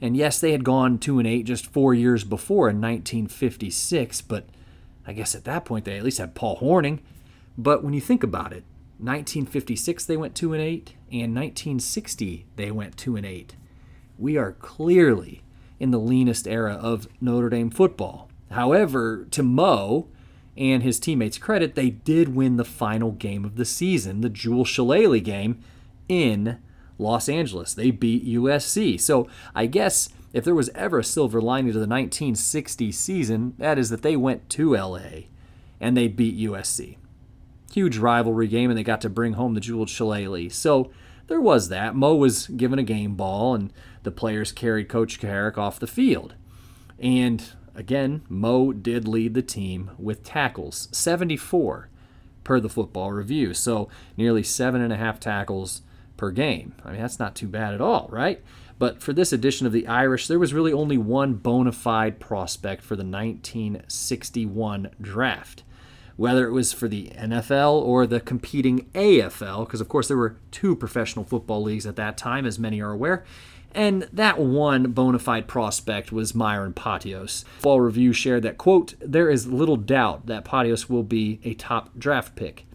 And 0.00 0.16
yes, 0.16 0.40
they 0.40 0.52
had 0.52 0.64
gone 0.64 0.98
2 0.98 1.18
and 1.18 1.26
8 1.26 1.42
just 1.42 1.66
4 1.66 1.92
years 1.92 2.24
before 2.24 2.68
in 2.68 2.80
1956, 2.80 4.22
but 4.22 4.44
I 5.06 5.12
guess 5.12 5.34
at 5.34 5.44
that 5.44 5.64
point 5.64 5.84
they 5.84 5.96
at 5.96 6.04
least 6.04 6.18
had 6.18 6.34
Paul 6.34 6.58
Hornung. 6.58 7.00
But 7.56 7.82
when 7.82 7.94
you 7.94 8.00
think 8.00 8.22
about 8.22 8.52
it, 8.52 8.62
1956 8.98 10.04
they 10.04 10.16
went 10.16 10.34
2 10.34 10.52
and 10.52 10.62
8 10.62 10.94
and 11.12 11.34
1960 11.34 12.46
they 12.56 12.70
went 12.70 12.96
2 12.96 13.16
and 13.16 13.26
8. 13.26 13.56
We 14.18 14.36
are 14.36 14.52
clearly 14.52 15.42
in 15.78 15.90
the 15.90 15.98
leanest 15.98 16.48
era 16.48 16.74
of 16.74 17.08
Notre 17.20 17.48
Dame 17.48 17.70
football. 17.70 18.28
However, 18.50 19.26
to 19.30 19.42
Mo 19.42 20.08
and 20.56 20.82
his 20.82 20.98
teammates' 20.98 21.38
credit, 21.38 21.74
they 21.74 21.90
did 21.90 22.34
win 22.34 22.56
the 22.56 22.64
final 22.64 23.12
game 23.12 23.44
of 23.44 23.56
the 23.56 23.64
season, 23.64 24.20
the 24.20 24.28
Jeweled 24.28 24.66
Shillelagh 24.66 25.20
game 25.20 25.60
in 26.08 26.58
Los 26.98 27.28
Angeles. 27.28 27.74
They 27.74 27.90
beat 27.92 28.26
USC. 28.26 29.00
So 29.00 29.28
I 29.54 29.66
guess 29.66 30.08
if 30.32 30.44
there 30.44 30.54
was 30.54 30.70
ever 30.70 30.98
a 30.98 31.04
silver 31.04 31.40
lining 31.40 31.72
to 31.72 31.78
the 31.78 31.86
1960 31.86 32.92
season, 32.92 33.54
that 33.58 33.78
is 33.78 33.90
that 33.90 34.02
they 34.02 34.16
went 34.16 34.48
to 34.50 34.76
LA 34.76 35.26
and 35.80 35.96
they 35.96 36.08
beat 36.08 36.38
USC. 36.38 36.96
Huge 37.72 37.98
rivalry 37.98 38.48
game, 38.48 38.70
and 38.70 38.78
they 38.78 38.82
got 38.82 39.00
to 39.02 39.10
bring 39.10 39.34
home 39.34 39.54
the 39.54 39.60
Jeweled 39.60 39.90
Shillelagh. 39.90 40.50
So 40.50 40.90
there 41.26 41.40
was 41.40 41.68
that. 41.68 41.94
Mo 41.94 42.14
was 42.14 42.48
given 42.48 42.78
a 42.78 42.84
game 42.84 43.14
ball, 43.14 43.54
and 43.54 43.72
the 44.02 44.10
players 44.10 44.52
carried 44.52 44.88
Coach 44.88 45.20
Kuharich 45.20 45.58
off 45.58 45.78
the 45.78 45.86
field. 45.86 46.34
And 46.98 47.44
again, 47.74 48.22
Mo 48.28 48.72
did 48.72 49.06
lead 49.06 49.34
the 49.34 49.42
team 49.42 49.90
with 49.98 50.24
tackles 50.24 50.88
74 50.92 51.88
per 52.44 52.58
the 52.58 52.68
football 52.68 53.12
review. 53.12 53.52
So 53.52 53.88
nearly 54.16 54.42
seven 54.42 54.80
and 54.80 54.92
a 54.92 54.96
half 54.96 55.20
tackles 55.20 55.82
per 56.16 56.30
game. 56.30 56.74
I 56.84 56.92
mean, 56.92 57.00
that's 57.00 57.18
not 57.18 57.34
too 57.34 57.46
bad 57.46 57.74
at 57.74 57.80
all, 57.80 58.08
right? 58.10 58.42
But 58.78 59.02
for 59.02 59.12
this 59.12 59.32
edition 59.32 59.66
of 59.66 59.72
the 59.72 59.86
Irish, 59.86 60.28
there 60.28 60.38
was 60.38 60.54
really 60.54 60.72
only 60.72 60.96
one 60.96 61.34
bona 61.34 61.72
fide 61.72 62.20
prospect 62.20 62.82
for 62.82 62.96
the 62.96 63.04
1961 63.04 64.90
draft. 65.00 65.62
Whether 66.18 66.48
it 66.48 66.52
was 66.52 66.72
for 66.72 66.88
the 66.88 67.12
NFL 67.16 67.80
or 67.80 68.04
the 68.04 68.18
competing 68.18 68.86
AFL, 68.92 69.64
because 69.64 69.80
of 69.80 69.88
course 69.88 70.08
there 70.08 70.16
were 70.16 70.36
two 70.50 70.74
professional 70.74 71.24
football 71.24 71.62
leagues 71.62 71.86
at 71.86 71.94
that 71.94 72.18
time, 72.18 72.44
as 72.44 72.58
many 72.58 72.82
are 72.82 72.90
aware, 72.90 73.24
and 73.72 74.08
that 74.12 74.36
one 74.36 74.90
bona 74.90 75.20
fide 75.20 75.46
prospect 75.46 76.10
was 76.10 76.34
Myron 76.34 76.72
Pottios. 76.72 77.44
Fall 77.60 77.80
Review 77.80 78.12
shared 78.12 78.42
that, 78.42 78.58
quote, 78.58 78.94
there 78.98 79.30
is 79.30 79.46
little 79.46 79.76
doubt 79.76 80.26
that 80.26 80.44
Pottios 80.44 80.90
will 80.90 81.04
be 81.04 81.38
a 81.44 81.54
top 81.54 81.96
draft 81.96 82.34
pick 82.34 82.66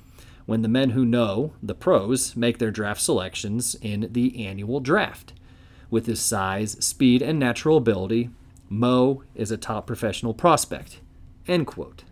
when 0.45 0.62
the 0.62 0.69
men 0.69 0.91
who 0.91 1.06
know, 1.06 1.51
the 1.62 1.75
pros, 1.75 2.38
make 2.38 2.60
their 2.60 2.71
draft 2.71 3.01
selections 3.01 3.75
in 3.82 4.08
the 4.12 4.45
annual 4.45 4.79
draft. 4.79 5.34
With 5.89 6.06
his 6.06 6.21
size, 6.21 6.77
speed, 6.79 7.21
and 7.21 7.38
natural 7.38 7.75
ability, 7.75 8.29
Mo 8.69 9.23
is 9.36 9.51
a 9.51 9.58
top 9.58 9.86
professional 9.86 10.34
prospect. 10.34 11.01
End 11.45 11.67
quote. 11.67 12.03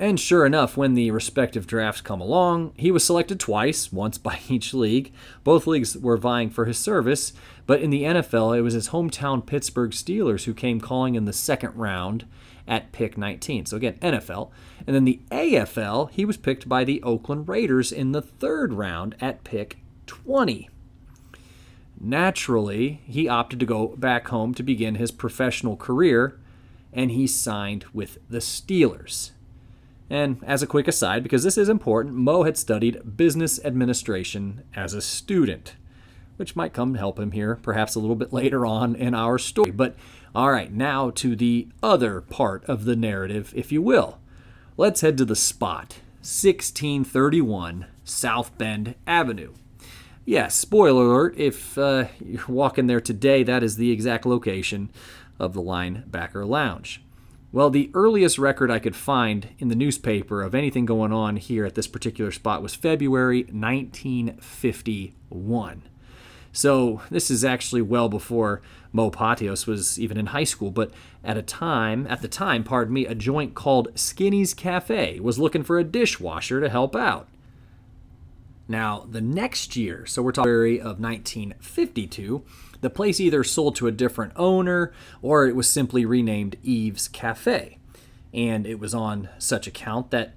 And 0.00 0.18
sure 0.18 0.46
enough, 0.46 0.78
when 0.78 0.94
the 0.94 1.10
respective 1.10 1.66
drafts 1.66 2.00
come 2.00 2.22
along, 2.22 2.72
he 2.74 2.90
was 2.90 3.04
selected 3.04 3.38
twice, 3.38 3.92
once 3.92 4.16
by 4.16 4.40
each 4.48 4.72
league. 4.72 5.12
Both 5.44 5.66
leagues 5.66 5.94
were 5.94 6.16
vying 6.16 6.48
for 6.48 6.64
his 6.64 6.78
service, 6.78 7.34
but 7.66 7.82
in 7.82 7.90
the 7.90 8.04
NFL, 8.04 8.56
it 8.56 8.62
was 8.62 8.72
his 8.72 8.88
hometown 8.88 9.44
Pittsburgh 9.44 9.90
Steelers 9.90 10.44
who 10.44 10.54
came 10.54 10.80
calling 10.80 11.16
in 11.16 11.26
the 11.26 11.34
second 11.34 11.76
round 11.76 12.24
at 12.66 12.92
pick 12.92 13.18
19. 13.18 13.66
So 13.66 13.76
again, 13.76 13.98
NFL. 13.98 14.50
And 14.86 14.96
then 14.96 15.04
the 15.04 15.20
AFL, 15.30 16.10
he 16.12 16.24
was 16.24 16.38
picked 16.38 16.66
by 16.66 16.82
the 16.82 17.02
Oakland 17.02 17.46
Raiders 17.46 17.92
in 17.92 18.12
the 18.12 18.22
third 18.22 18.72
round 18.72 19.16
at 19.20 19.44
pick 19.44 19.80
20. 20.06 20.70
Naturally, 22.00 23.02
he 23.04 23.28
opted 23.28 23.60
to 23.60 23.66
go 23.66 23.88
back 23.88 24.28
home 24.28 24.54
to 24.54 24.62
begin 24.62 24.94
his 24.94 25.10
professional 25.10 25.76
career, 25.76 26.40
and 26.90 27.10
he 27.10 27.26
signed 27.26 27.84
with 27.92 28.16
the 28.30 28.38
Steelers. 28.38 29.32
And 30.10 30.42
as 30.44 30.60
a 30.60 30.66
quick 30.66 30.88
aside, 30.88 31.22
because 31.22 31.44
this 31.44 31.56
is 31.56 31.68
important, 31.68 32.16
Mo 32.16 32.42
had 32.42 32.58
studied 32.58 33.16
business 33.16 33.64
administration 33.64 34.64
as 34.74 34.92
a 34.92 35.00
student, 35.00 35.76
which 36.36 36.56
might 36.56 36.72
come 36.72 36.96
help 36.96 37.18
him 37.18 37.30
here 37.30 37.56
perhaps 37.62 37.94
a 37.94 38.00
little 38.00 38.16
bit 38.16 38.32
later 38.32 38.66
on 38.66 38.96
in 38.96 39.14
our 39.14 39.38
story. 39.38 39.70
But 39.70 39.94
all 40.34 40.50
right, 40.50 40.72
now 40.72 41.10
to 41.10 41.36
the 41.36 41.68
other 41.80 42.20
part 42.20 42.64
of 42.64 42.84
the 42.84 42.96
narrative, 42.96 43.52
if 43.54 43.70
you 43.70 43.80
will. 43.80 44.18
Let's 44.76 45.00
head 45.00 45.16
to 45.18 45.24
the 45.24 45.36
spot 45.36 45.98
1631 46.22 47.86
South 48.02 48.56
Bend 48.58 48.96
Avenue. 49.06 49.54
Yes, 49.78 49.86
yeah, 50.24 50.48
spoiler 50.48 51.06
alert, 51.06 51.34
if 51.38 51.78
uh, 51.78 52.06
you're 52.24 52.44
walking 52.48 52.88
there 52.88 53.00
today, 53.00 53.42
that 53.44 53.62
is 53.62 53.76
the 53.76 53.90
exact 53.90 54.26
location 54.26 54.90
of 55.38 55.54
the 55.54 55.62
Linebacker 55.62 56.46
Lounge. 56.46 57.00
Well, 57.52 57.68
the 57.68 57.90
earliest 57.94 58.38
record 58.38 58.70
I 58.70 58.78
could 58.78 58.94
find 58.94 59.48
in 59.58 59.66
the 59.66 59.74
newspaper 59.74 60.40
of 60.40 60.54
anything 60.54 60.86
going 60.86 61.12
on 61.12 61.34
here 61.34 61.66
at 61.66 61.74
this 61.74 61.88
particular 61.88 62.30
spot 62.30 62.62
was 62.62 62.76
February 62.76 63.42
1951. 63.50 65.82
So 66.52 67.02
this 67.10 67.28
is 67.28 67.44
actually 67.44 67.82
well 67.82 68.08
before 68.08 68.62
Mo 68.92 69.10
Pottios 69.10 69.66
was 69.66 69.98
even 69.98 70.16
in 70.16 70.26
high 70.26 70.44
school, 70.44 70.70
but 70.70 70.92
at 71.24 71.36
a 71.36 71.42
time, 71.42 72.06
at 72.08 72.22
the 72.22 72.28
time, 72.28 72.62
pardon 72.62 72.94
me, 72.94 73.06
a 73.06 73.16
joint 73.16 73.54
called 73.54 73.88
Skinny's 73.96 74.54
Cafe 74.54 75.18
was 75.18 75.40
looking 75.40 75.64
for 75.64 75.76
a 75.76 75.84
dishwasher 75.84 76.60
to 76.60 76.68
help 76.68 76.94
out. 76.94 77.26
Now, 78.68 79.08
the 79.10 79.20
next 79.20 79.74
year, 79.74 80.06
so 80.06 80.22
we're 80.22 80.30
talking 80.30 80.50
February 80.50 80.78
of 80.78 81.00
1952, 81.00 82.44
the 82.80 82.90
place 82.90 83.20
either 83.20 83.44
sold 83.44 83.76
to 83.76 83.86
a 83.86 83.92
different 83.92 84.32
owner 84.36 84.92
or 85.22 85.46
it 85.46 85.56
was 85.56 85.70
simply 85.70 86.04
renamed 86.04 86.56
Eve's 86.62 87.08
Cafe. 87.08 87.78
And 88.32 88.66
it 88.66 88.78
was 88.78 88.94
on 88.94 89.28
such 89.38 89.66
account 89.66 90.10
that 90.10 90.34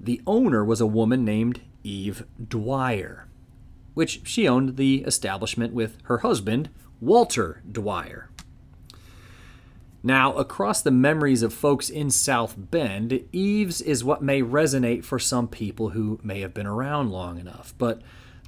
the 0.00 0.20
owner 0.26 0.64
was 0.64 0.80
a 0.80 0.86
woman 0.86 1.24
named 1.24 1.60
Eve 1.84 2.24
Dwyer, 2.48 3.26
which 3.94 4.22
she 4.24 4.48
owned 4.48 4.76
the 4.76 5.02
establishment 5.06 5.72
with 5.72 5.98
her 6.04 6.18
husband, 6.18 6.70
Walter 7.00 7.62
Dwyer. 7.70 8.30
Now, 10.02 10.32
across 10.32 10.80
the 10.80 10.90
memories 10.90 11.42
of 11.42 11.52
folks 11.52 11.90
in 11.90 12.10
South 12.10 12.54
Bend, 12.56 13.22
Eves 13.32 13.82
is 13.82 14.02
what 14.02 14.22
may 14.22 14.40
resonate 14.40 15.04
for 15.04 15.18
some 15.18 15.46
people 15.46 15.90
who 15.90 16.18
may 16.22 16.40
have 16.40 16.54
been 16.54 16.66
around 16.66 17.10
long 17.10 17.38
enough. 17.38 17.74
But 17.76 18.00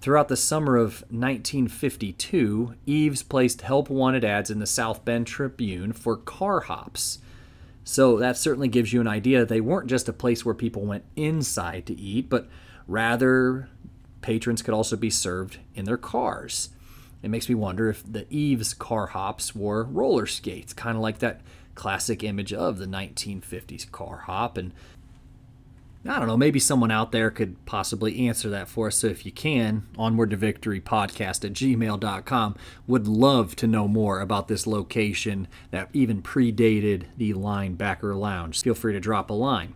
throughout 0.03 0.27
the 0.27 0.37
summer 0.37 0.77
of 0.77 1.05
1952, 1.11 2.75
Eves 2.87 3.23
placed 3.23 3.62
help 3.62 3.88
wanted 3.88 4.25
ads 4.25 4.51
in 4.51 4.59
the 4.59 4.67
South 4.67 5.05
Bend 5.05 5.29
Tribune 5.29 5.93
for 5.93 6.17
car 6.17 6.61
hops. 6.62 7.21
So 7.85 8.19
that 8.19 8.37
certainly 8.37 8.67
gives 8.67 8.93
you 8.93 9.01
an 9.01 9.07
idea 9.07 9.47
they 9.47 9.61
weren't 9.61 9.88
just 9.88 10.09
a 10.09 10.12
place 10.12 10.45
where 10.45 10.57
people 10.57 10.83
went 10.83 11.05
inside 11.15 11.87
to 11.87 11.99
eat, 11.99 12.29
but 12.29 12.49
rather 12.88 13.69
patrons 14.23 14.61
could 14.61 14.75
also 14.75 14.97
be 14.97 15.11
served 15.11 15.59
in 15.75 15.85
their 15.85 15.97
cars. 15.97 16.71
It 17.23 17.31
makes 17.31 17.49
me 17.49 17.55
wonder 17.55 17.88
if 17.88 18.03
the 18.05 18.27
Eves 18.29 18.75
car 18.75 19.07
hops 19.07 19.55
wore 19.55 19.85
roller 19.85 20.27
skates, 20.27 20.73
kind 20.73 20.97
of 20.97 21.03
like 21.03 21.21
that 21.21 21.43
classic 21.77 22.25
image 22.25 22.53
of 22.53 22.79
the 22.79 22.87
1950s 22.87 23.91
car 23.93 24.25
hop. 24.27 24.57
And 24.57 24.73
I 26.05 26.19
don't 26.19 26.27
know, 26.27 26.37
maybe 26.37 26.59
someone 26.59 26.91
out 26.91 27.12
there 27.12 27.31
could 27.31 27.65
possibly 27.65 28.27
answer 28.27 28.51
that 28.51 28.69
for 28.69 28.88
us. 28.88 28.97
So 28.97 29.07
if 29.07 29.25
you 29.25 29.31
can, 29.31 29.87
onward 29.97 30.31
to 30.31 30.37
victory 30.37 30.81
podcast 30.81 31.45
at 31.45 31.53
gmail.com. 31.53 32.57
Would 32.88 33.07
love 33.07 33.55
to 33.57 33.69
know 33.69 33.87
more 33.87 34.21
about 34.21 34.49
this 34.49 34.67
location 34.67 35.47
that 35.71 35.91
even 35.93 36.21
predated 36.21 37.05
the 37.17 37.35
Linebacker 37.35 38.19
Lounge. 38.19 38.62
Feel 38.62 38.75
free 38.75 38.93
to 38.95 39.01
drop 39.01 39.31
a 39.31 39.35
line. 39.35 39.75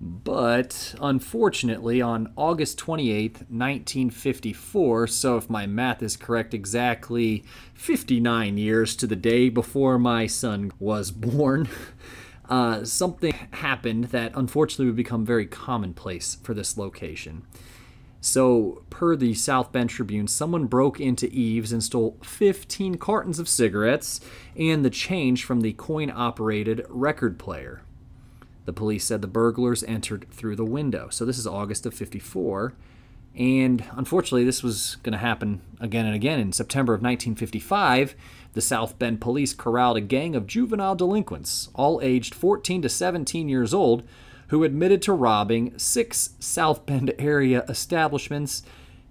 But 0.00 0.94
unfortunately, 1.00 2.00
on 2.00 2.32
August 2.36 2.78
28th, 2.78 3.50
1954, 3.50 5.06
so 5.08 5.36
if 5.36 5.50
my 5.50 5.66
math 5.66 6.02
is 6.02 6.16
correct, 6.16 6.54
exactly 6.54 7.44
59 7.74 8.58
years 8.58 8.94
to 8.94 9.08
the 9.08 9.16
day 9.16 9.48
before 9.48 9.98
my 9.98 10.28
son 10.28 10.72
was 10.78 11.10
born, 11.10 11.68
uh, 12.48 12.84
something 12.84 13.34
happened 13.52 14.04
that 14.04 14.32
unfortunately 14.34 14.86
would 14.86 14.96
become 14.96 15.24
very 15.24 15.46
commonplace 15.46 16.36
for 16.42 16.54
this 16.54 16.76
location. 16.76 17.42
So, 18.20 18.82
per 18.90 19.14
the 19.14 19.34
South 19.34 19.70
Bend 19.70 19.90
Tribune, 19.90 20.26
someone 20.26 20.66
broke 20.66 21.00
into 21.00 21.30
Eve's 21.30 21.72
and 21.72 21.82
stole 21.82 22.16
15 22.24 22.96
cartons 22.96 23.38
of 23.38 23.48
cigarettes 23.48 24.20
and 24.56 24.84
the 24.84 24.90
change 24.90 25.44
from 25.44 25.60
the 25.60 25.72
coin 25.74 26.10
operated 26.12 26.84
record 26.88 27.38
player. 27.38 27.82
The 28.64 28.72
police 28.72 29.04
said 29.04 29.22
the 29.22 29.28
burglars 29.28 29.84
entered 29.84 30.26
through 30.30 30.56
the 30.56 30.64
window. 30.64 31.08
So 31.10 31.24
this 31.24 31.38
is 31.38 31.46
August 31.46 31.86
of 31.86 31.94
54. 31.94 32.74
And 33.36 33.84
unfortunately, 33.92 34.44
this 34.44 34.62
was 34.62 34.96
going 35.02 35.12
to 35.12 35.18
happen 35.18 35.60
again 35.80 36.06
and 36.06 36.14
again. 36.14 36.40
In 36.40 36.52
September 36.52 36.92
of 36.92 37.00
1955, 37.00 38.14
the 38.54 38.60
South 38.60 38.98
Bend 38.98 39.20
police 39.20 39.54
corralled 39.54 39.96
a 39.96 40.00
gang 40.00 40.34
of 40.34 40.46
juvenile 40.46 40.96
delinquents, 40.96 41.68
all 41.74 42.00
aged 42.02 42.34
14 42.34 42.82
to 42.82 42.88
17 42.88 43.48
years 43.48 43.72
old, 43.72 44.02
who 44.48 44.64
admitted 44.64 45.02
to 45.02 45.12
robbing 45.12 45.78
six 45.78 46.30
South 46.40 46.84
Bend 46.84 47.14
area 47.18 47.64
establishments 47.68 48.62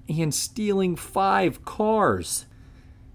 and 0.09 0.33
stealing 0.33 0.95
five 0.95 1.63
cars. 1.63 2.45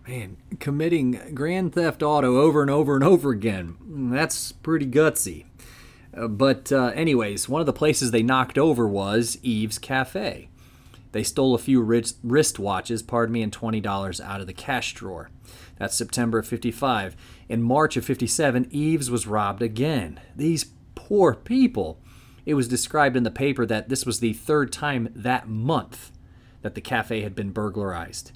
Man, 0.06 0.36
committing 0.58 1.32
grand 1.34 1.74
theft 1.74 2.02
auto 2.02 2.40
over 2.40 2.62
and 2.62 2.70
over 2.70 2.94
and 2.94 3.04
over 3.04 3.30
again. 3.30 3.76
That's 4.10 4.52
pretty 4.52 4.86
gutsy. 4.86 5.44
Uh, 6.16 6.28
but, 6.28 6.72
uh, 6.72 6.92
anyways, 6.94 7.48
one 7.48 7.60
of 7.60 7.66
the 7.66 7.72
places 7.72 8.10
they 8.10 8.22
knocked 8.22 8.58
over 8.58 8.86
was 8.86 9.38
Eve's 9.42 9.78
Cafe. 9.78 10.48
They 11.12 11.22
stole 11.22 11.54
a 11.54 11.58
few 11.58 11.80
wrist 11.82 12.26
wristwatches, 12.26 13.06
pardon 13.06 13.34
me, 13.34 13.42
and 13.42 13.52
$20 13.52 14.20
out 14.20 14.40
of 14.40 14.46
the 14.46 14.52
cash 14.52 14.94
drawer. 14.94 15.30
That's 15.76 15.94
September 15.94 16.38
of 16.38 16.46
55. 16.46 17.16
In 17.48 17.62
March 17.62 17.96
of 17.96 18.04
57, 18.04 18.66
Eve's 18.70 19.10
was 19.10 19.26
robbed 19.26 19.62
again. 19.62 20.20
These 20.34 20.66
poor 20.94 21.34
people. 21.34 22.00
It 22.44 22.54
was 22.54 22.66
described 22.66 23.16
in 23.16 23.22
the 23.22 23.30
paper 23.30 23.64
that 23.66 23.88
this 23.88 24.04
was 24.04 24.20
the 24.20 24.32
third 24.32 24.72
time 24.72 25.08
that 25.14 25.48
month 25.48 26.10
that 26.62 26.74
the 26.74 26.80
cafe 26.80 27.20
had 27.20 27.34
been 27.34 27.50
burglarized. 27.50 28.32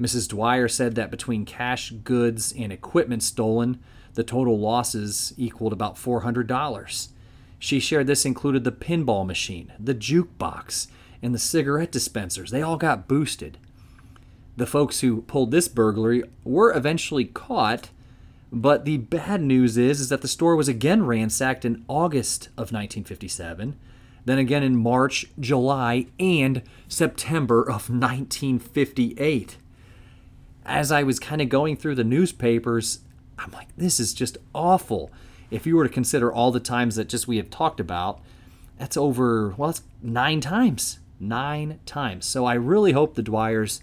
Mrs. 0.00 0.28
Dwyer 0.28 0.68
said 0.68 0.94
that 0.94 1.10
between 1.10 1.44
cash, 1.44 1.90
goods, 1.90 2.52
and 2.56 2.72
equipment 2.72 3.22
stolen, 3.22 3.80
the 4.14 4.24
total 4.24 4.58
losses 4.58 5.32
equaled 5.36 5.72
about 5.72 5.96
$400. 5.96 7.08
She 7.58 7.80
shared 7.80 8.06
this 8.06 8.24
included 8.24 8.64
the 8.64 8.72
pinball 8.72 9.26
machine, 9.26 9.72
the 9.78 9.94
jukebox, 9.94 10.88
and 11.22 11.34
the 11.34 11.38
cigarette 11.38 11.92
dispensers. 11.92 12.50
They 12.50 12.62
all 12.62 12.76
got 12.76 13.08
boosted. 13.08 13.58
The 14.56 14.66
folks 14.66 15.00
who 15.00 15.22
pulled 15.22 15.50
this 15.50 15.68
burglary 15.68 16.24
were 16.44 16.76
eventually 16.76 17.24
caught, 17.24 17.90
but 18.50 18.84
the 18.84 18.96
bad 18.96 19.40
news 19.42 19.76
is, 19.76 20.00
is 20.00 20.08
that 20.08 20.20
the 20.20 20.28
store 20.28 20.56
was 20.56 20.68
again 20.68 21.06
ransacked 21.06 21.64
in 21.64 21.84
August 21.86 22.48
of 22.48 22.72
1957, 22.72 23.78
then 24.24 24.38
again 24.38 24.62
in 24.62 24.76
March, 24.76 25.26
July, 25.38 26.06
and 26.18 26.62
September 26.88 27.60
of 27.60 27.88
1958. 27.88 29.56
As 30.66 30.92
I 30.92 31.02
was 31.02 31.20
kind 31.20 31.40
of 31.40 31.48
going 31.48 31.76
through 31.76 31.94
the 31.94 32.04
newspapers, 32.04 33.00
I'm 33.38 33.52
like, 33.52 33.68
this 33.76 34.00
is 34.00 34.12
just 34.12 34.38
awful. 34.54 35.10
If 35.50 35.66
you 35.66 35.76
were 35.76 35.86
to 35.86 35.92
consider 35.92 36.32
all 36.32 36.50
the 36.50 36.60
times 36.60 36.96
that 36.96 37.08
just 37.08 37.28
we 37.28 37.36
have 37.36 37.48
talked 37.48 37.80
about, 37.80 38.20
that's 38.76 38.96
over, 38.96 39.54
well, 39.56 39.70
it's 39.70 39.82
nine 40.02 40.40
times. 40.40 40.98
Nine 41.20 41.80
times. 41.86 42.26
So 42.26 42.44
I 42.44 42.54
really 42.54 42.92
hope 42.92 43.14
the 43.14 43.22
Dwyers 43.22 43.80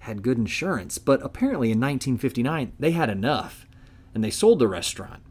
had 0.00 0.22
good 0.22 0.38
insurance. 0.38 0.98
But 0.98 1.22
apparently 1.22 1.68
in 1.68 1.78
1959, 1.78 2.72
they 2.78 2.90
had 2.90 3.08
enough 3.08 3.66
and 4.14 4.22
they 4.22 4.30
sold 4.30 4.58
the 4.58 4.68
restaurant. 4.68 5.22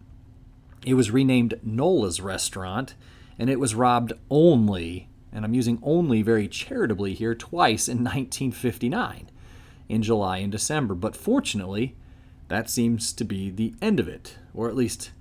It 0.86 0.96
was 0.96 1.12
renamed 1.12 1.60
Nola's 1.62 2.22
Restaurant 2.22 2.96
and 3.38 3.50
it 3.50 3.60
was 3.60 3.76
robbed 3.76 4.14
only, 4.30 5.10
and 5.32 5.46
I'm 5.46 5.54
using 5.54 5.80
only 5.84 6.22
very 6.22 6.48
charitably 6.48 7.14
here, 7.14 7.34
twice 7.34 7.88
in 7.88 7.98
1959, 7.98 9.30
in 9.90 10.04
July 10.04 10.38
and 10.38 10.52
December. 10.52 10.94
But 10.96 11.16
fortunately, 11.16 11.96
that 12.50 12.70
seems 12.70 13.14
to 13.14 13.24
be 13.24 13.50
the 13.50 13.74
end 13.82 14.00
of 14.00 14.08
it, 14.08 14.38
or 14.54 14.70
at 14.70 14.76
least 14.76 15.12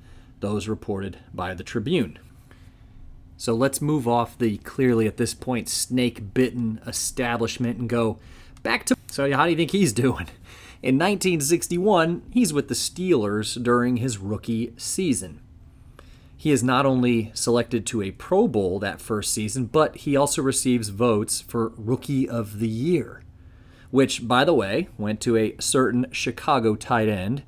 those 0.41 0.69
reported 0.69 1.19
by 1.33 1.55
the 1.55 1.65
Tribune. 1.65 2.19
So 3.41 3.55
let's 3.55 3.81
move 3.81 4.07
off 4.07 4.37
the 4.37 4.59
clearly 4.59 5.07
at 5.07 5.17
this 5.17 5.33
point 5.33 5.71
snake 5.71 6.35
bitten 6.35 6.79
establishment 6.87 7.79
and 7.79 7.89
go 7.89 8.19
back 8.63 8.85
to. 8.85 8.97
So, 9.11 9.33
how 9.33 9.47
do 9.47 9.51
you 9.51 9.57
think 9.57 9.71
he's 9.71 9.95
doing? 9.95 10.29
In 10.83 10.99
1961, 10.99 12.23
he's 12.31 12.53
with 12.53 12.69
the 12.69 12.75
Steelers 12.75 13.63
during 13.63 13.97
his 13.97 14.19
rookie 14.19 14.75
season. 14.77 15.41
He 16.37 16.51
is 16.51 16.63
not 16.63 16.85
only 16.85 17.31
selected 17.33 17.87
to 17.87 18.03
a 18.03 18.11
Pro 18.11 18.47
Bowl 18.47 18.79
that 18.81 19.01
first 19.01 19.33
season, 19.33 19.65
but 19.65 19.97
he 19.97 20.17
also 20.17 20.43
receives 20.43 20.91
votes 20.91 21.41
for 21.41 21.73
Rookie 21.79 22.29
of 22.29 22.59
the 22.59 22.69
Year 22.69 23.23
which, 23.91 24.27
by 24.27 24.45
the 24.45 24.55
way, 24.55 24.89
went 24.99 25.21
to 25.21 25.37
a 25.37 25.57
certain 25.59 26.07
Chicago 26.13 26.77
tight 26.77 27.09
end 27.09 27.43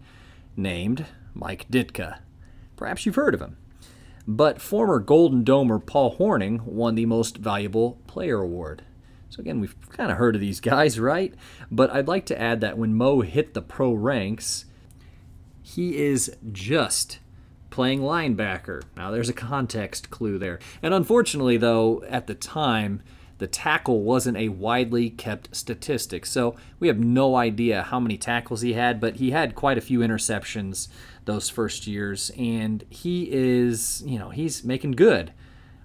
named 0.56 1.06
Mike 1.34 1.66
Ditka. 1.70 2.18
Perhaps 2.76 3.06
you've 3.06 3.14
heard 3.14 3.34
of 3.34 3.40
him. 3.40 3.56
But 4.26 4.60
former 4.60 4.98
Golden 4.98 5.44
Domer 5.44 5.84
Paul 5.84 6.16
Hornung 6.16 6.62
won 6.62 6.94
the 6.94 7.06
Most 7.06 7.38
Valuable 7.38 7.98
Player 8.06 8.40
Award. 8.40 8.82
So, 9.28 9.40
again, 9.40 9.60
we've 9.60 9.76
kind 9.90 10.10
of 10.10 10.18
heard 10.18 10.34
of 10.34 10.40
these 10.40 10.60
guys, 10.72 11.00
right? 11.00 11.34
But 11.70 11.90
I'd 11.90 12.08
like 12.08 12.26
to 12.26 12.40
add 12.40 12.60
that 12.60 12.78
when 12.78 12.94
Mo 12.94 13.22
hit 13.22 13.54
the 13.54 13.62
pro 13.62 13.92
ranks, 13.92 14.66
he 15.62 15.96
is 15.96 16.36
just 16.52 17.18
playing 17.70 18.00
linebacker. 18.00 18.82
Now, 18.96 19.10
there's 19.10 19.30
a 19.30 19.34
context 19.34 20.10
clue 20.10 20.38
there. 20.38 20.58
And 20.82 20.92
unfortunately, 20.92 21.56
though, 21.56 22.04
at 22.08 22.26
the 22.26 22.34
time, 22.34 23.02
the 23.42 23.48
tackle 23.48 24.02
wasn't 24.02 24.36
a 24.36 24.50
widely 24.50 25.10
kept 25.10 25.54
statistic. 25.56 26.24
So 26.24 26.54
we 26.78 26.86
have 26.86 27.00
no 27.00 27.34
idea 27.34 27.82
how 27.82 27.98
many 27.98 28.16
tackles 28.16 28.60
he 28.60 28.74
had, 28.74 29.00
but 29.00 29.16
he 29.16 29.32
had 29.32 29.56
quite 29.56 29.76
a 29.76 29.80
few 29.80 29.98
interceptions 29.98 30.86
those 31.24 31.48
first 31.48 31.88
years. 31.88 32.30
And 32.38 32.84
he 32.88 33.28
is, 33.32 34.00
you 34.06 34.16
know, 34.16 34.28
he's 34.28 34.62
making 34.62 34.92
good 34.92 35.32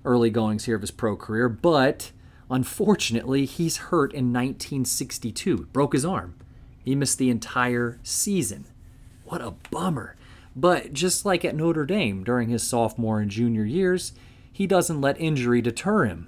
early 0.06 0.30
goings 0.30 0.66
here 0.66 0.76
of 0.76 0.82
his 0.82 0.92
pro 0.92 1.16
career. 1.16 1.50
But 1.50 2.12
unfortunately, 2.48 3.46
he's 3.46 3.78
hurt 3.78 4.14
in 4.14 4.32
1962, 4.32 5.70
broke 5.74 5.94
his 5.94 6.06
arm 6.06 6.36
He 6.86 6.94
missed 6.94 7.18
the 7.18 7.32
entire 7.32 7.98
season. 8.04 8.66
What 9.26 9.42
a 9.42 9.56
bummer. 9.72 10.16
But 10.56 10.94
just 10.94 11.26
like 11.26 11.44
at 11.44 11.56
Notre 11.56 11.88
Dame 11.88 12.24
during 12.24 12.50
his 12.50 12.62
sophomore 12.62 13.20
and 13.20 13.32
junior 13.32 13.66
years, 13.66 14.14
he 14.52 14.68
doesn't 14.68 15.02
let 15.02 15.20
injury 15.20 15.64
deter 15.64 16.06
him. 16.06 16.28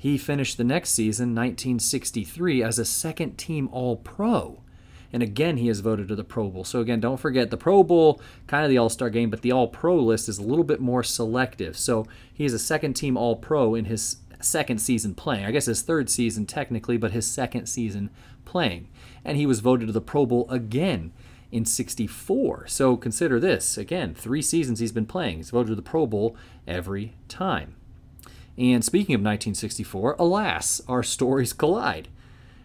He 0.00 0.16
finished 0.16 0.56
the 0.56 0.64
next 0.64 0.90
season, 0.90 1.34
1963, 1.34 2.62
as 2.62 2.78
a 2.78 2.84
second 2.84 3.36
team 3.36 3.68
All 3.72 3.96
Pro. 3.96 4.62
And 5.12 5.24
again, 5.24 5.56
he 5.56 5.68
is 5.68 5.80
voted 5.80 6.06
to 6.08 6.14
the 6.14 6.22
Pro 6.22 6.48
Bowl. 6.48 6.62
So, 6.62 6.80
again, 6.80 7.00
don't 7.00 7.18
forget 7.18 7.50
the 7.50 7.56
Pro 7.56 7.82
Bowl, 7.82 8.20
kind 8.46 8.64
of 8.64 8.70
the 8.70 8.78
All 8.78 8.90
Star 8.90 9.10
game, 9.10 9.28
but 9.28 9.42
the 9.42 9.50
All 9.50 9.66
Pro 9.66 9.96
list 9.96 10.28
is 10.28 10.38
a 10.38 10.44
little 10.44 10.64
bit 10.64 10.80
more 10.80 11.02
selective. 11.02 11.76
So, 11.76 12.06
he 12.32 12.44
is 12.44 12.54
a 12.54 12.60
second 12.60 12.94
team 12.94 13.16
All 13.16 13.34
Pro 13.34 13.74
in 13.74 13.86
his 13.86 14.18
second 14.40 14.78
season 14.78 15.14
playing. 15.14 15.44
I 15.44 15.50
guess 15.50 15.66
his 15.66 15.82
third 15.82 16.08
season 16.08 16.46
technically, 16.46 16.96
but 16.96 17.10
his 17.10 17.26
second 17.26 17.66
season 17.66 18.10
playing. 18.44 18.88
And 19.24 19.36
he 19.36 19.46
was 19.46 19.58
voted 19.58 19.88
to 19.88 19.92
the 19.92 20.00
Pro 20.00 20.26
Bowl 20.26 20.48
again 20.48 21.12
in 21.50 21.64
64. 21.64 22.68
So, 22.68 22.96
consider 22.96 23.40
this 23.40 23.76
again, 23.76 24.14
three 24.14 24.42
seasons 24.42 24.78
he's 24.78 24.92
been 24.92 25.06
playing. 25.06 25.38
He's 25.38 25.50
voted 25.50 25.70
to 25.70 25.74
the 25.74 25.82
Pro 25.82 26.06
Bowl 26.06 26.36
every 26.68 27.14
time. 27.26 27.74
And 28.58 28.84
speaking 28.84 29.14
of 29.14 29.20
1964, 29.20 30.16
alas, 30.18 30.82
our 30.88 31.04
stories 31.04 31.52
collide. 31.52 32.08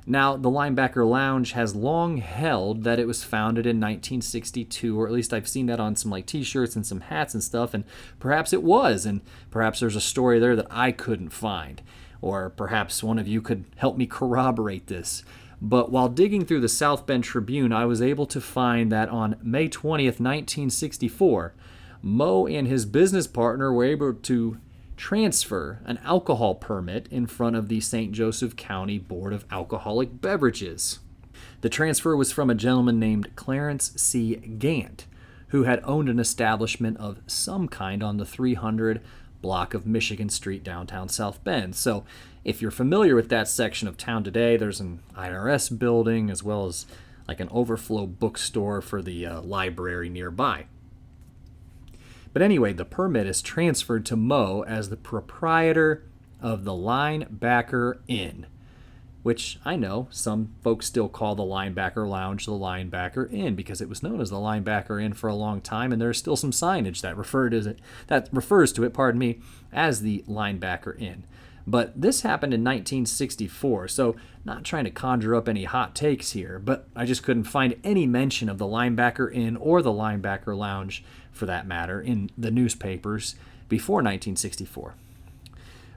Now, 0.08 0.36
the 0.36 0.50
Linebacker 0.50 1.08
Lounge 1.08 1.54
has 1.54 1.76
long 1.76 2.18
held 2.18 2.84
that 2.84 3.00
it 3.00 3.08
was 3.08 3.24
founded 3.24 3.66
in 3.66 3.78
1962, 3.80 5.00
or 5.00 5.08
at 5.08 5.14
least 5.14 5.34
I've 5.34 5.48
seen 5.48 5.68
that 5.68 5.80
on 5.80 5.96
some 5.96 6.12
like 6.12 6.26
t-shirts 6.26 6.76
and 6.76 6.86
some 6.86 7.02
hats 7.02 7.34
and 7.34 7.44
stuff, 7.44 7.74
and 7.74 7.86
perhaps 8.20 8.52
it 8.52 8.64
was, 8.64 9.06
and 9.06 9.22
perhaps 9.50 9.80
there's 9.80 9.96
a 9.96 10.02
story 10.02 10.40
there 10.40 10.58
that 10.58 10.68
I 10.70 10.92
couldn't 10.92 11.30
find, 11.30 11.82
or 12.22 12.50
perhaps 12.50 13.04
one 13.04 13.20
of 13.20 13.28
you 13.28 13.42
could 13.42 13.64
help 13.78 13.96
me 13.96 14.06
corroborate 14.06 14.88
this. 14.88 15.24
But 15.62 15.90
while 15.90 16.10
digging 16.10 16.44
through 16.44 16.62
the 16.62 16.68
South 16.68 17.06
Bend 17.06 17.24
Tribune, 17.24 17.72
I 17.72 17.86
was 17.86 18.02
able 18.02 18.26
to 18.26 18.42
find 18.42 18.92
that 18.92 19.08
on 19.08 19.38
May 19.42 19.70
20th, 19.70 20.20
1964, 20.20 21.54
Mo 22.02 22.46
and 22.48 22.68
his 22.68 22.86
business 22.86 23.28
partner 23.28 23.72
were 23.72 23.86
able 23.86 24.14
to 24.14 24.58
transfer 24.98 25.82
an 25.86 26.00
alcohol 26.04 26.56
permit 26.56 27.08
in 27.10 27.26
front 27.26 27.56
of 27.56 27.68
the 27.68 27.80
St. 27.80 28.12
Joseph 28.12 28.56
County 28.56 28.98
Board 28.98 29.34
of 29.34 29.46
Alcoholic 29.52 30.22
Beverages. 30.22 31.00
The 31.62 31.70
transfer 31.70 32.16
was 32.16 32.32
from 32.32 32.50
a 32.50 32.56
gentleman 32.56 33.00
named 33.00 33.36
Clarence 33.36 33.94
C. 33.96 34.36
Gant, 34.36 35.06
who 35.48 35.64
had 35.64 35.82
owned 35.84 36.10
an 36.10 36.20
establishment 36.20 36.98
of 36.98 37.22
some 37.28 37.68
kind 37.68 38.04
on 38.04 38.18
the 38.18 38.26
300 38.26 39.02
block 39.42 39.74
of 39.74 39.86
Michigan 39.86 40.30
Street, 40.30 40.64
downtown 40.64 41.10
South 41.10 41.44
Bend. 41.44 41.76
So, 41.76 42.06
if 42.44 42.62
you're 42.62 42.72
familiar 42.72 43.16
with 43.16 43.30
that 43.30 43.48
section 43.48 43.88
of 43.88 43.98
town 43.98 44.24
today, 44.24 44.58
there's 44.58 44.80
an 44.82 45.02
IRS 45.16 45.78
building 45.78 46.30
as 46.30 46.44
well 46.44 46.66
as 46.66 46.86
like 47.28 47.40
an 47.40 47.50
overflow 47.52 48.06
bookstore 48.06 48.82
for 48.82 49.02
the 49.02 49.26
uh, 49.26 49.42
library 49.42 50.10
nearby. 50.10 50.66
But 52.34 52.42
anyway, 52.42 52.74
the 52.74 52.86
permit 52.86 53.28
is 53.28 53.42
transferred 53.42 54.06
to 54.08 54.16
Mo 54.16 54.64
as 54.68 54.90
the 54.90 54.98
proprietor 54.98 56.04
of 56.42 56.66
the 56.66 56.72
Linebacker 56.72 58.00
Inn, 58.08 58.48
which 59.22 59.60
I 59.64 59.76
know 59.76 60.08
some 60.10 60.56
folks 60.62 60.88
still 60.88 61.08
call 61.08 61.36
the 61.36 61.44
Linebacker 61.44 62.08
Lounge 62.10 62.46
the 62.46 62.52
Linebacker 62.52 63.32
Inn 63.32 63.56
because 63.56 63.82
it 63.82 63.88
was 63.88 64.04
known 64.04 64.20
as 64.20 64.32
the 64.32 64.38
Linebacker 64.38 65.02
Inn 65.02 65.14
for 65.14 65.30
a 65.30 65.36
long 65.36 65.62
time, 65.62 65.94
and 65.94 66.02
there's 66.02 66.18
still 66.18 66.36
some 66.36 66.52
signage 66.52 67.02
that 67.02 67.16
referred 67.16 67.54
it 67.54 67.80
that 68.08 68.30
refers 68.32 68.74
to 68.74 68.84
it, 68.84 68.94
pardon 68.94 69.20
me, 69.20 69.40
as 69.72 70.02
the 70.02 70.24
Linebacker 70.28 71.00
Inn. 71.00 71.24
But 71.66 72.02
this 72.02 72.22
happened 72.22 72.54
in 72.54 72.62
1964, 72.62 73.88
so 73.88 74.18
not 74.44 74.66
trying 74.66 74.84
to 74.84 74.92
conjure 74.92 75.36
up 75.36 75.48
any 75.48 75.64
hot 75.64 75.96
takes 75.96 76.32
here, 76.32 76.60
but 76.60 76.90
I 76.94 77.06
just 77.06 77.24
couldn't 77.24 77.46
find 77.46 77.78
any 77.84 78.06
mention 78.06 78.50
of 78.50 78.58
the 78.58 78.66
Linebacker 78.66 79.34
Inn 79.34 79.56
or 79.56 79.82
the 79.82 79.92
Linebacker 79.92 80.58
Lounge, 80.58 81.06
for 81.34 81.46
that 81.46 81.68
matter, 81.68 82.00
in 82.00 82.30
the 82.38 82.52
newspapers 82.52 83.36
before 83.68 83.98
1964. 83.98 84.96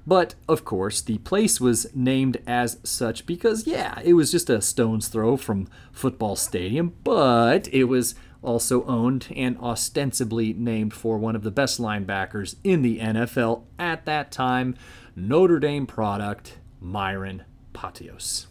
But, 0.06 0.36
of 0.48 0.64
course, 0.64 1.00
the 1.00 1.18
place 1.18 1.60
was 1.60 1.88
named 1.94 2.40
as 2.46 2.78
such 2.84 3.26
because, 3.26 3.66
yeah, 3.66 4.00
it 4.04 4.14
was 4.14 4.30
just 4.30 4.48
a 4.48 4.62
stone's 4.62 5.08
throw 5.08 5.36
from 5.36 5.68
Football 5.92 6.36
Stadium, 6.36 6.94
but 7.02 7.68
it 7.72 7.84
was 7.84 8.14
also 8.40 8.84
owned 8.84 9.26
and 9.34 9.58
ostensibly 9.58 10.52
named 10.52 10.94
for 10.94 11.18
one 11.18 11.34
of 11.34 11.42
the 11.42 11.50
best 11.50 11.80
linebackers 11.80 12.54
in 12.62 12.82
the 12.82 13.00
NFL 13.00 13.64
at 13.78 14.04
that 14.06 14.30
time, 14.30 14.76
Notre 15.16 15.58
Dame 15.58 15.86
product, 15.86 16.58
Myron 16.80 17.42
Pottios. 17.74 18.46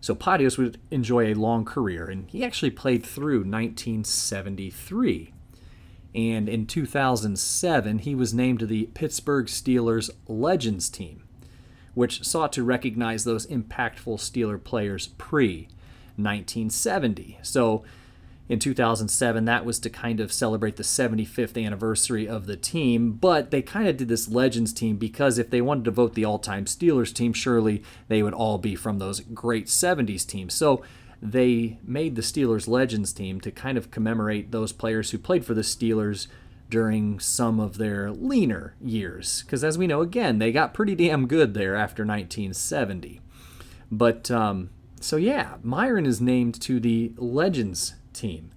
So 0.00 0.14
Pottios 0.14 0.58
would 0.58 0.80
enjoy 0.90 1.32
a 1.32 1.34
long 1.34 1.64
career, 1.64 2.04
and 2.08 2.30
he 2.30 2.44
actually 2.44 2.70
played 2.70 3.04
through 3.04 3.38
1973. 3.40 5.32
And 6.14 6.48
in 6.48 6.66
2007, 6.66 7.98
he 7.98 8.14
was 8.14 8.32
named 8.32 8.60
to 8.60 8.66
the 8.66 8.84
Pittsburgh 8.94 9.46
Steelers 9.46 10.10
Legends 10.26 10.88
team, 10.88 11.24
which 11.94 12.24
sought 12.24 12.52
to 12.54 12.62
recognize 12.62 13.24
those 13.24 13.46
impactful 13.46 14.18
Steeler 14.18 14.62
players 14.62 15.08
pre 15.18 15.68
1970. 16.16 17.38
So 17.42 17.84
in 18.48 18.58
2007. 18.58 19.44
That 19.44 19.64
was 19.64 19.78
to 19.80 19.90
kind 19.90 20.20
of 20.20 20.32
celebrate 20.32 20.76
the 20.76 20.82
75th 20.82 21.62
anniversary 21.62 22.26
of 22.26 22.46
the 22.46 22.56
team, 22.56 23.12
but 23.12 23.50
they 23.50 23.62
kind 23.62 23.88
of 23.88 23.96
did 23.96 24.08
this 24.08 24.28
Legends 24.28 24.72
team 24.72 24.96
because 24.96 25.38
if 25.38 25.50
they 25.50 25.60
wanted 25.60 25.84
to 25.84 25.90
vote 25.90 26.14
the 26.14 26.24
all 26.24 26.38
time 26.38 26.64
Steelers 26.64 27.12
team, 27.12 27.32
surely 27.32 27.82
they 28.08 28.22
would 28.22 28.34
all 28.34 28.58
be 28.58 28.74
from 28.74 28.98
those 28.98 29.20
great 29.20 29.66
70s 29.66 30.26
teams. 30.26 30.54
So 30.54 30.82
they 31.20 31.78
made 31.82 32.14
the 32.14 32.22
Steelers 32.22 32.68
Legends 32.68 33.12
team 33.12 33.40
to 33.40 33.50
kind 33.50 33.76
of 33.76 33.90
commemorate 33.90 34.52
those 34.52 34.72
players 34.72 35.10
who 35.10 35.18
played 35.18 35.44
for 35.44 35.54
the 35.54 35.62
Steelers 35.62 36.28
during 36.70 37.18
some 37.18 37.58
of 37.58 37.78
their 37.78 38.10
leaner 38.10 38.74
years. 38.80 39.42
Because 39.42 39.64
as 39.64 39.78
we 39.78 39.86
know, 39.86 40.02
again, 40.02 40.38
they 40.38 40.52
got 40.52 40.74
pretty 40.74 40.94
damn 40.94 41.26
good 41.26 41.54
there 41.54 41.74
after 41.74 42.04
1970. 42.04 43.20
But 43.90 44.30
um, 44.30 44.70
so 45.00 45.16
yeah, 45.16 45.56
Myron 45.62 46.06
is 46.06 46.20
named 46.20 46.60
to 46.62 46.78
the 46.78 47.12
Legends 47.16 47.94
team. 48.18 48.50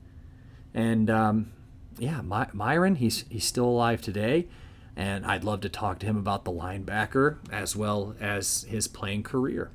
And 0.73 1.09
um, 1.09 1.51
yeah, 1.97 2.21
My- 2.21 2.49
Myron, 2.53 2.95
he's 2.95 3.25
he's 3.29 3.45
still 3.45 3.65
alive 3.65 4.01
today, 4.01 4.47
and 4.95 5.25
I'd 5.25 5.43
love 5.43 5.61
to 5.61 5.69
talk 5.69 5.99
to 5.99 6.05
him 6.05 6.17
about 6.17 6.45
the 6.45 6.51
linebacker 6.51 7.37
as 7.51 7.75
well 7.75 8.15
as 8.19 8.65
his 8.69 8.87
playing 8.87 9.23
career. 9.23 9.71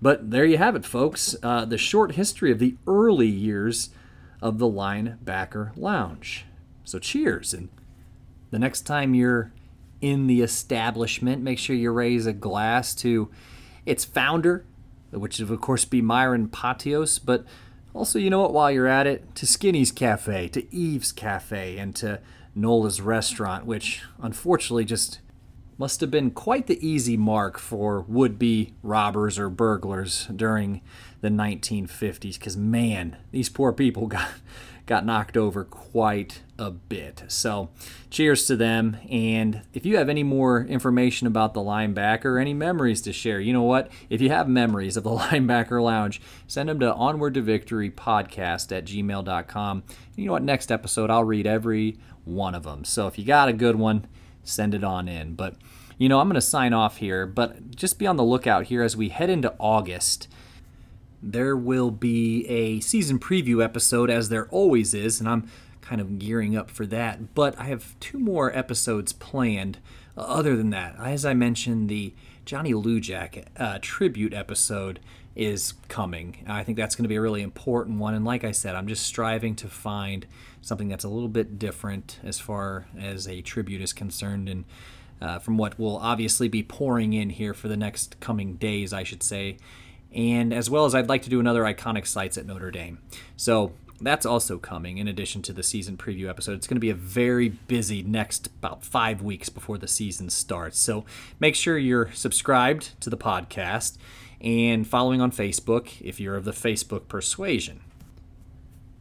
But 0.00 0.30
there 0.30 0.44
you 0.44 0.58
have 0.58 0.76
it, 0.76 0.84
folks. 0.84 1.34
Uh, 1.42 1.64
the 1.64 1.78
short 1.78 2.12
history 2.12 2.52
of 2.52 2.58
the 2.58 2.76
early 2.86 3.26
years 3.26 3.90
of 4.40 4.58
the 4.58 4.66
linebacker 4.66 5.76
lounge. 5.76 6.44
So 6.84 6.98
cheers, 6.98 7.52
and 7.52 7.68
the 8.50 8.58
next 8.58 8.82
time 8.82 9.14
you're 9.14 9.52
in 10.00 10.26
the 10.26 10.42
establishment, 10.42 11.42
make 11.42 11.58
sure 11.58 11.74
you 11.74 11.90
raise 11.90 12.26
a 12.26 12.32
glass 12.32 12.94
to 12.96 13.28
its 13.84 14.04
founder, 14.04 14.64
which 15.10 15.38
would 15.40 15.50
of 15.50 15.60
course 15.60 15.84
be 15.84 16.00
Myron 16.00 16.48
Pottios, 16.48 17.18
but 17.22 17.44
also, 17.98 18.20
you 18.20 18.30
know 18.30 18.40
what, 18.40 18.52
while 18.52 18.70
you're 18.70 18.86
at 18.86 19.08
it, 19.08 19.34
to 19.34 19.44
Skinny's 19.44 19.90
Cafe, 19.90 20.46
to 20.50 20.72
Eve's 20.72 21.10
Cafe, 21.10 21.78
and 21.78 21.96
to 21.96 22.20
Nola's 22.54 23.00
Restaurant, 23.00 23.66
which 23.66 24.02
unfortunately 24.22 24.84
just 24.84 25.18
must 25.78 26.00
have 26.00 26.10
been 26.10 26.30
quite 26.30 26.68
the 26.68 26.86
easy 26.86 27.16
mark 27.16 27.58
for 27.58 28.02
would 28.02 28.38
be 28.38 28.72
robbers 28.84 29.36
or 29.36 29.50
burglars 29.50 30.28
during 30.34 30.80
the 31.22 31.28
1950s, 31.28 32.38
because 32.38 32.56
man, 32.56 33.16
these 33.32 33.48
poor 33.48 33.72
people 33.72 34.06
got 34.16 34.28
got 34.88 35.04
knocked 35.04 35.36
over 35.36 35.64
quite 35.64 36.40
a 36.58 36.70
bit. 36.70 37.22
So, 37.28 37.68
cheers 38.10 38.46
to 38.46 38.56
them. 38.56 38.96
And 39.08 39.62
if 39.74 39.86
you 39.86 39.98
have 39.98 40.08
any 40.08 40.24
more 40.24 40.64
information 40.64 41.26
about 41.26 41.54
the 41.54 41.60
linebacker, 41.60 42.40
any 42.40 42.54
memories 42.54 43.02
to 43.02 43.12
share, 43.12 43.38
you 43.38 43.52
know 43.52 43.62
what? 43.62 43.92
If 44.10 44.20
you 44.20 44.30
have 44.30 44.48
memories 44.48 44.96
of 44.96 45.04
the 45.04 45.10
linebacker 45.16 45.80
lounge, 45.80 46.20
send 46.48 46.68
them 46.68 46.80
to 46.80 46.92
onward 46.94 47.34
to 47.34 47.42
victory 47.42 47.90
podcast 47.90 48.76
at 48.76 48.86
gmail.com. 48.86 49.84
you 50.16 50.26
know 50.26 50.32
what? 50.32 50.42
Next 50.42 50.72
episode, 50.72 51.10
I'll 51.10 51.22
read 51.22 51.46
every 51.46 51.98
one 52.24 52.54
of 52.54 52.64
them. 52.64 52.84
So, 52.84 53.06
if 53.06 53.18
you 53.18 53.24
got 53.24 53.48
a 53.48 53.52
good 53.52 53.76
one, 53.76 54.06
send 54.42 54.74
it 54.74 54.82
on 54.82 55.06
in. 55.06 55.34
But, 55.34 55.54
you 55.98 56.08
know, 56.08 56.18
I'm 56.18 56.28
going 56.28 56.34
to 56.34 56.40
sign 56.40 56.72
off 56.72 56.96
here, 56.96 57.26
but 57.26 57.76
just 57.76 57.98
be 57.98 58.06
on 58.06 58.16
the 58.16 58.24
lookout 58.24 58.64
here 58.64 58.82
as 58.82 58.96
we 58.96 59.10
head 59.10 59.28
into 59.28 59.54
August 59.60 60.28
there 61.22 61.56
will 61.56 61.90
be 61.90 62.46
a 62.46 62.80
season 62.80 63.18
preview 63.18 63.62
episode, 63.62 64.10
as 64.10 64.28
there 64.28 64.46
always 64.48 64.94
is, 64.94 65.20
and 65.20 65.28
I'm 65.28 65.48
kind 65.80 66.00
of 66.00 66.18
gearing 66.18 66.56
up 66.56 66.70
for 66.70 66.86
that. 66.86 67.34
But 67.34 67.58
I 67.58 67.64
have 67.64 67.98
two 68.00 68.18
more 68.18 68.56
episodes 68.56 69.12
planned. 69.12 69.78
Uh, 70.16 70.20
other 70.20 70.56
than 70.56 70.70
that, 70.70 70.96
as 70.98 71.24
I 71.24 71.34
mentioned, 71.34 71.88
the 71.88 72.14
Johnny 72.44 72.72
Lujack 72.72 73.44
uh, 73.56 73.78
tribute 73.80 74.34
episode 74.34 75.00
is 75.34 75.74
coming. 75.88 76.44
I 76.48 76.64
think 76.64 76.76
that's 76.76 76.96
going 76.96 77.04
to 77.04 77.08
be 77.08 77.14
a 77.14 77.20
really 77.20 77.42
important 77.42 77.98
one. 77.98 78.14
And 78.14 78.24
like 78.24 78.42
I 78.42 78.50
said, 78.50 78.74
I'm 78.74 78.88
just 78.88 79.06
striving 79.06 79.54
to 79.56 79.68
find 79.68 80.26
something 80.60 80.88
that's 80.88 81.04
a 81.04 81.08
little 81.08 81.28
bit 81.28 81.58
different 81.58 82.18
as 82.24 82.40
far 82.40 82.88
as 82.98 83.28
a 83.28 83.40
tribute 83.40 83.80
is 83.80 83.92
concerned. 83.92 84.48
And 84.48 84.64
uh, 85.20 85.38
from 85.38 85.56
what 85.56 85.78
will 85.78 85.98
obviously 85.98 86.48
be 86.48 86.62
pouring 86.62 87.12
in 87.12 87.30
here 87.30 87.54
for 87.54 87.68
the 87.68 87.76
next 87.76 88.18
coming 88.18 88.54
days, 88.54 88.92
I 88.92 89.04
should 89.04 89.22
say 89.22 89.58
and 90.14 90.52
as 90.52 90.70
well 90.70 90.84
as 90.84 90.94
I'd 90.94 91.08
like 91.08 91.22
to 91.22 91.30
do 91.30 91.40
another 91.40 91.62
iconic 91.62 92.06
sites 92.06 92.38
at 92.38 92.46
Notre 92.46 92.70
Dame. 92.70 92.98
So 93.36 93.72
that's 94.00 94.24
also 94.24 94.58
coming 94.58 94.98
in 94.98 95.08
addition 95.08 95.42
to 95.42 95.52
the 95.52 95.62
season 95.62 95.96
preview 95.96 96.28
episode. 96.28 96.52
It's 96.52 96.66
going 96.66 96.76
to 96.76 96.80
be 96.80 96.90
a 96.90 96.94
very 96.94 97.48
busy 97.48 98.02
next 98.02 98.46
about 98.46 98.84
five 98.84 99.22
weeks 99.22 99.48
before 99.48 99.78
the 99.78 99.88
season 99.88 100.30
starts. 100.30 100.78
So 100.78 101.04
make 101.40 101.54
sure 101.54 101.76
you're 101.76 102.12
subscribed 102.12 103.00
to 103.00 103.10
the 103.10 103.16
podcast 103.16 103.98
and 104.40 104.86
following 104.86 105.20
on 105.20 105.32
Facebook 105.32 106.00
if 106.00 106.20
you're 106.20 106.36
of 106.36 106.44
the 106.44 106.52
Facebook 106.52 107.08
persuasion. 107.08 107.80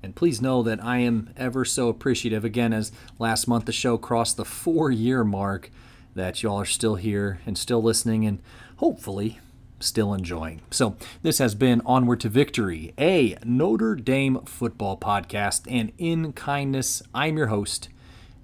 And 0.01 0.15
please 0.15 0.41
know 0.41 0.63
that 0.63 0.83
I 0.83 0.99
am 0.99 1.31
ever 1.35 1.65
so 1.65 1.89
appreciative, 1.89 2.45
again, 2.45 2.73
as 2.73 2.91
last 3.19 3.47
month 3.47 3.65
the 3.65 3.71
show 3.71 3.97
crossed 3.97 4.37
the 4.37 4.45
four 4.45 4.89
year 4.89 5.23
mark, 5.23 5.69
that 6.15 6.41
y'all 6.41 6.59
are 6.59 6.65
still 6.65 6.95
here 6.95 7.39
and 7.45 7.57
still 7.57 7.81
listening 7.81 8.25
and 8.25 8.39
hopefully 8.77 9.39
still 9.79 10.13
enjoying. 10.13 10.61
So, 10.71 10.95
this 11.21 11.39
has 11.39 11.55
been 11.55 11.81
Onward 11.85 12.19
to 12.21 12.29
Victory, 12.29 12.93
a 12.97 13.37
Notre 13.43 13.95
Dame 13.95 14.41
football 14.45 14.97
podcast. 14.97 15.61
And 15.69 15.91
in 15.97 16.33
kindness, 16.33 17.03
I'm 17.13 17.37
your 17.37 17.47
host, 17.47 17.89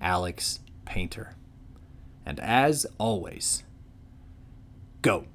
Alex 0.01 0.59
Painter. 0.85 1.35
And 2.25 2.39
as 2.39 2.85
always, 2.97 3.63
go 5.01 5.25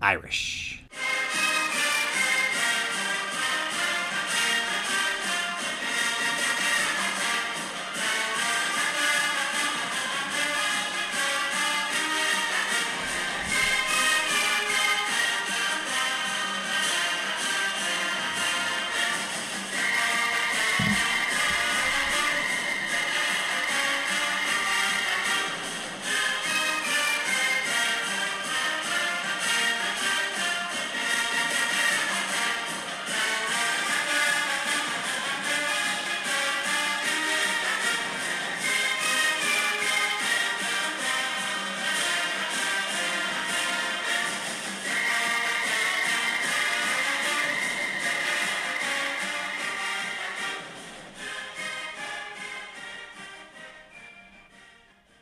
Irish. 0.00 0.84